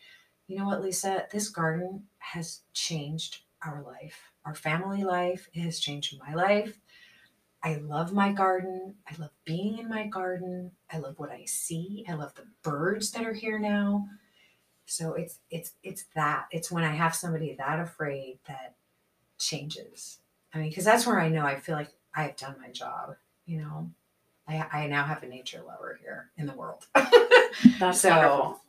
"You 0.46 0.56
know 0.58 0.66
what, 0.66 0.82
Lisa? 0.82 1.26
This 1.30 1.48
garden 1.48 2.04
has 2.18 2.60
changed 2.72 3.42
our 3.62 3.82
life, 3.82 4.30
our 4.44 4.54
family 4.54 5.04
life. 5.04 5.48
It 5.54 5.60
has 5.62 5.78
changed 5.80 6.18
my 6.18 6.34
life. 6.34 6.78
I 7.62 7.76
love 7.76 8.12
my 8.12 8.30
garden. 8.32 8.96
I 9.10 9.14
love 9.18 9.30
being 9.44 9.78
in 9.78 9.88
my 9.88 10.06
garden. 10.06 10.72
I 10.92 10.98
love 10.98 11.18
what 11.18 11.30
I 11.30 11.44
see. 11.46 12.04
I 12.08 12.12
love 12.14 12.34
the 12.34 12.46
birds 12.62 13.10
that 13.12 13.24
are 13.26 13.32
here 13.32 13.58
now." 13.58 14.06
So 14.86 15.14
it's 15.14 15.38
it's 15.50 15.72
it's 15.82 16.04
that. 16.14 16.46
It's 16.50 16.70
when 16.70 16.84
I 16.84 16.94
have 16.94 17.14
somebody 17.14 17.54
that 17.54 17.80
afraid 17.80 18.38
that 18.46 18.74
changes. 19.38 20.18
I 20.52 20.58
mean, 20.58 20.68
because 20.68 20.84
that's 20.84 21.06
where 21.06 21.20
I 21.20 21.28
know 21.30 21.44
I 21.46 21.58
feel 21.58 21.74
like 21.76 21.92
I 22.14 22.24
have 22.24 22.36
done 22.36 22.56
my 22.60 22.70
job. 22.70 23.16
You 23.46 23.58
know, 23.62 23.90
I 24.46 24.66
I 24.72 24.86
now 24.88 25.04
have 25.04 25.22
a 25.22 25.26
nature 25.26 25.62
lover 25.66 25.98
here 26.02 26.30
in 26.36 26.46
the 26.46 26.54
world. 26.54 26.86
That's 27.80 28.00
So- 28.02 28.10
wonderful. 28.10 28.60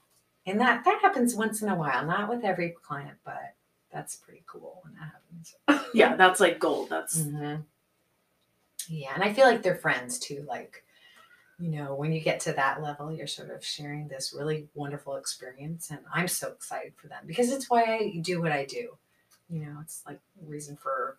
And 0.45 0.59
that 0.61 0.83
that 0.85 0.99
happens 1.01 1.35
once 1.35 1.61
in 1.61 1.69
a 1.69 1.75
while, 1.75 2.05
not 2.05 2.29
with 2.29 2.43
every 2.43 2.69
client, 2.83 3.17
but 3.23 3.55
that's 3.91 4.15
pretty 4.15 4.43
cool 4.45 4.81
when 4.83 4.93
that 4.95 5.11
happens. 5.13 5.89
Yeah, 5.93 6.15
that's 6.15 6.39
like 6.39 6.59
gold. 6.59 6.89
That's 6.89 7.17
Mhm. 7.17 7.63
Yeah, 8.87 9.13
and 9.15 9.23
I 9.23 9.33
feel 9.33 9.45
like 9.45 9.63
they're 9.63 9.75
friends 9.75 10.19
too. 10.19 10.45
Like, 10.47 10.83
you 11.57 11.69
know, 11.69 11.95
when 11.95 12.11
you 12.11 12.19
get 12.19 12.39
to 12.41 12.53
that 12.53 12.81
level, 12.83 13.11
you're 13.11 13.27
sort 13.27 13.49
of 13.49 13.65
sharing 13.65 14.07
this 14.07 14.33
really 14.35 14.67
wonderful 14.73 15.15
experience, 15.15 15.89
and 15.89 15.99
I'm 16.13 16.27
so 16.27 16.49
excited 16.49 16.93
for 16.95 17.07
them 17.07 17.23
because 17.25 17.51
it's 17.51 17.69
why 17.69 17.83
I 17.83 18.19
do 18.21 18.41
what 18.41 18.51
I 18.51 18.65
do. 18.65 18.97
You 19.49 19.65
know, 19.65 19.77
it's 19.81 20.03
like 20.05 20.19
reason 20.45 20.75
for, 20.75 21.17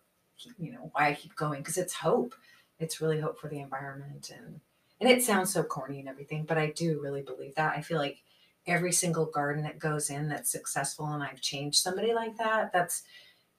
you 0.59 0.71
know, 0.71 0.89
why 0.93 1.09
I 1.09 1.13
keep 1.15 1.35
going 1.35 1.61
because 1.61 1.77
it's 1.77 1.93
hope. 1.93 2.35
It's 2.79 3.01
really 3.01 3.19
hope 3.19 3.39
for 3.39 3.47
the 3.47 3.59
environment, 3.59 4.29
and 4.33 4.61
and 5.01 5.09
it 5.09 5.23
sounds 5.23 5.51
so 5.51 5.63
corny 5.63 5.99
and 5.99 6.07
everything, 6.09 6.45
but 6.45 6.57
I 6.57 6.71
do 6.71 7.01
really 7.01 7.21
believe 7.21 7.55
that. 7.55 7.75
I 7.75 7.81
feel 7.81 7.97
like 7.97 8.21
every 8.67 8.91
single 8.91 9.25
garden 9.25 9.63
that 9.63 9.79
goes 9.79 10.09
in 10.09 10.27
that's 10.29 10.51
successful, 10.51 11.05
and 11.07 11.23
I've 11.23 11.41
changed 11.41 11.77
somebody 11.79 12.13
like 12.13 12.37
that. 12.37 12.71
That's 12.73 13.03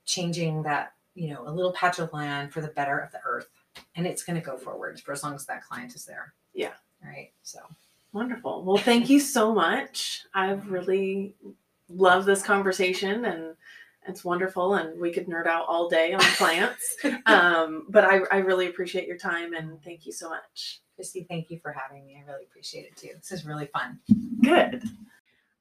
changing 0.07 0.63
that 0.63 0.93
you 1.15 1.33
know 1.35 1.43
a 1.47 1.51
little 1.53 1.73
patch 1.73 1.99
of 1.99 2.13
land 2.13 2.53
for 2.53 2.61
the 2.61 2.69
better 2.69 2.99
of 2.99 3.11
the 3.13 3.21
earth 3.27 3.49
and 3.97 4.07
it's 4.07 4.23
going 4.25 4.35
to 4.41 4.45
go 4.45 4.57
forward 4.57 4.99
for 5.01 5.13
as 5.13 5.23
long 5.23 5.35
as 5.35 5.45
that 5.47 5.63
client 5.65 5.95
is 5.95 6.05
there 6.05 6.33
Yeah. 6.55 6.73
right 7.05 7.31
so 7.43 7.59
wonderful. 8.13 8.63
Well, 8.65 8.79
thank 8.79 9.11
you 9.11 9.21
so 9.21 9.53
much. 9.55 10.23
I've 10.35 10.71
really 10.71 11.35
loved 11.91 12.27
this 12.27 12.43
conversation 12.43 13.25
and 13.27 13.55
it's 14.09 14.25
wonderful 14.25 14.75
and 14.75 14.99
we 15.01 15.13
could 15.13 15.27
nerd 15.27 15.47
out 15.47 15.67
all 15.69 15.89
day 15.89 16.13
on 16.13 16.21
plants. 16.37 16.97
um, 17.27 17.87
but 17.89 18.05
I, 18.05 18.21
I 18.33 18.39
really 18.39 18.67
appreciate 18.67 19.07
your 19.07 19.19
time 19.19 19.55
and 19.55 19.83
thank 19.83 20.07
you 20.07 20.13
so 20.13 20.29
much. 20.29 20.81
christy 20.97 21.27
thank 21.29 21.51
you 21.51 21.59
for 21.61 21.73
having 21.73 22.05
me 22.07 22.17
i 22.21 22.31
really 22.31 22.45
appreciate 22.45 22.87
it 22.87 22.97
too 22.97 23.11
this 23.15 23.33
is 23.33 23.45
really 23.45 23.67
fun 23.67 23.99
Good. 24.43 24.85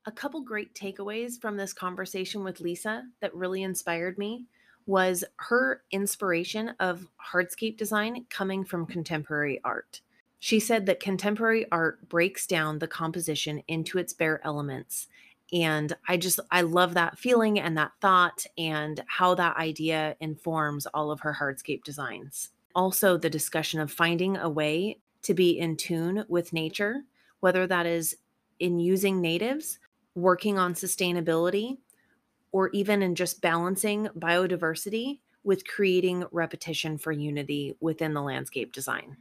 A 0.05 0.11
couple 0.11 0.41
great 0.41 0.73
takeaways 0.73 1.39
from 1.39 1.57
this 1.57 1.73
conversation 1.73 2.43
with 2.43 2.61
Lisa 2.61 3.03
that 3.19 3.35
really 3.35 3.63
inspired 3.63 4.17
me 4.17 4.45
was 4.85 5.25
her 5.35 5.81
inspiration 5.91 6.69
of 6.79 7.07
hardscape 7.33 7.77
design 7.77 8.25
coming 8.29 8.63
from 8.63 8.85
contemporary 8.85 9.59
art. 9.65 9.99
She 10.39 10.61
said 10.61 10.85
that 10.85 11.01
contemporary 11.01 11.69
art 11.71 12.07
breaks 12.07 12.47
down 12.47 12.79
the 12.79 12.87
composition 12.87 13.61
into 13.67 13.97
its 13.97 14.13
bare 14.13 14.39
elements. 14.45 15.07
And 15.53 15.95
I 16.07 16.17
just, 16.17 16.39
I 16.51 16.61
love 16.61 16.93
that 16.95 17.17
feeling 17.17 17.59
and 17.59 17.77
that 17.77 17.93
thought 18.01 18.45
and 18.57 19.01
how 19.07 19.35
that 19.35 19.57
idea 19.57 20.15
informs 20.19 20.85
all 20.87 21.09
of 21.09 21.21
her 21.21 21.37
hardscape 21.39 21.83
designs. 21.83 22.49
Also, 22.75 23.17
the 23.17 23.29
discussion 23.29 23.79
of 23.79 23.91
finding 23.91 24.37
a 24.37 24.49
way 24.49 24.99
to 25.23 25.33
be 25.33 25.57
in 25.57 25.77
tune 25.77 26.25
with 26.27 26.53
nature, 26.53 27.03
whether 27.39 27.65
that 27.65 27.85
is 27.85 28.17
in 28.59 28.79
using 28.79 29.21
natives, 29.21 29.79
working 30.15 30.57
on 30.57 30.73
sustainability, 30.73 31.77
or 32.51 32.69
even 32.69 33.01
in 33.01 33.15
just 33.15 33.41
balancing 33.41 34.07
biodiversity 34.17 35.19
with 35.43 35.67
creating 35.67 36.25
repetition 36.31 36.97
for 36.97 37.11
unity 37.11 37.75
within 37.79 38.13
the 38.13 38.21
landscape 38.21 38.73
design. 38.73 39.17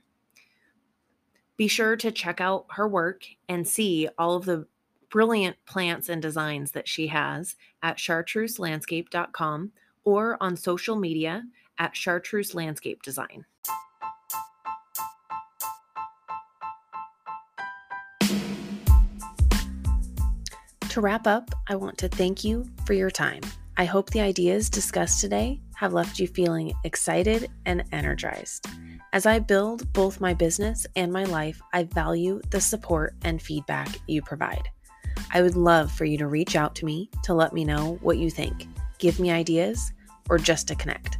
Be 1.56 1.68
sure 1.68 1.96
to 1.96 2.10
check 2.10 2.40
out 2.40 2.66
her 2.70 2.88
work 2.88 3.24
and 3.48 3.66
see 3.66 4.08
all 4.18 4.34
of 4.34 4.44
the 4.44 4.66
brilliant 5.10 5.56
plants 5.66 6.08
and 6.08 6.20
designs 6.20 6.72
that 6.72 6.88
she 6.88 7.08
has 7.08 7.56
at 7.82 7.96
chartreuselandscape.com 7.96 9.72
or 10.04 10.36
on 10.40 10.56
social 10.56 10.96
media 10.96 11.44
at 11.78 11.96
chartreuse 11.96 12.54
landscape 12.54 13.02
design. 13.02 13.44
To 20.90 21.02
wrap 21.02 21.26
up, 21.26 21.50
I 21.68 21.76
want 21.76 21.98
to 21.98 22.08
thank 22.08 22.42
you 22.42 22.64
for 22.86 22.94
your 22.94 23.10
time. 23.10 23.42
I 23.76 23.84
hope 23.84 24.08
the 24.08 24.22
ideas 24.22 24.70
discussed 24.70 25.20
today 25.20 25.60
have 25.74 25.92
left 25.92 26.18
you 26.18 26.26
feeling 26.26 26.72
excited 26.84 27.50
and 27.66 27.84
energized. 27.92 28.66
As 29.12 29.26
I 29.26 29.38
build 29.38 29.92
both 29.92 30.22
my 30.22 30.32
business 30.32 30.86
and 30.96 31.12
my 31.12 31.24
life, 31.24 31.60
I 31.74 31.84
value 31.84 32.40
the 32.48 32.62
support 32.62 33.14
and 33.24 33.42
feedback 33.42 33.88
you 34.06 34.22
provide. 34.22 34.70
I 35.32 35.42
would 35.42 35.56
love 35.56 35.90
for 35.90 36.04
you 36.04 36.18
to 36.18 36.26
reach 36.26 36.56
out 36.56 36.74
to 36.76 36.84
me 36.84 37.10
to 37.24 37.34
let 37.34 37.52
me 37.52 37.64
know 37.64 37.98
what 38.02 38.18
you 38.18 38.30
think, 38.30 38.66
give 38.98 39.18
me 39.20 39.30
ideas, 39.30 39.92
or 40.28 40.38
just 40.38 40.68
to 40.68 40.74
connect. 40.74 41.18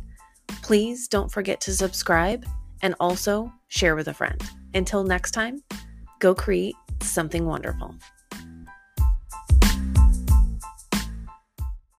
Please 0.63 1.09
don't 1.09 1.31
forget 1.31 1.61
to 1.63 1.73
subscribe 1.73 2.47
and 2.83 2.95
also 3.01 3.53
share 3.69 3.97
with 3.97 4.09
a 4.09 4.15
friend. 4.15 4.41
Until 4.75 5.05
next 5.05 5.33
time, 5.33 5.63
go 6.19 6.35
create 6.35 6.75
something 7.03 7.47
wonderful. 7.47 7.95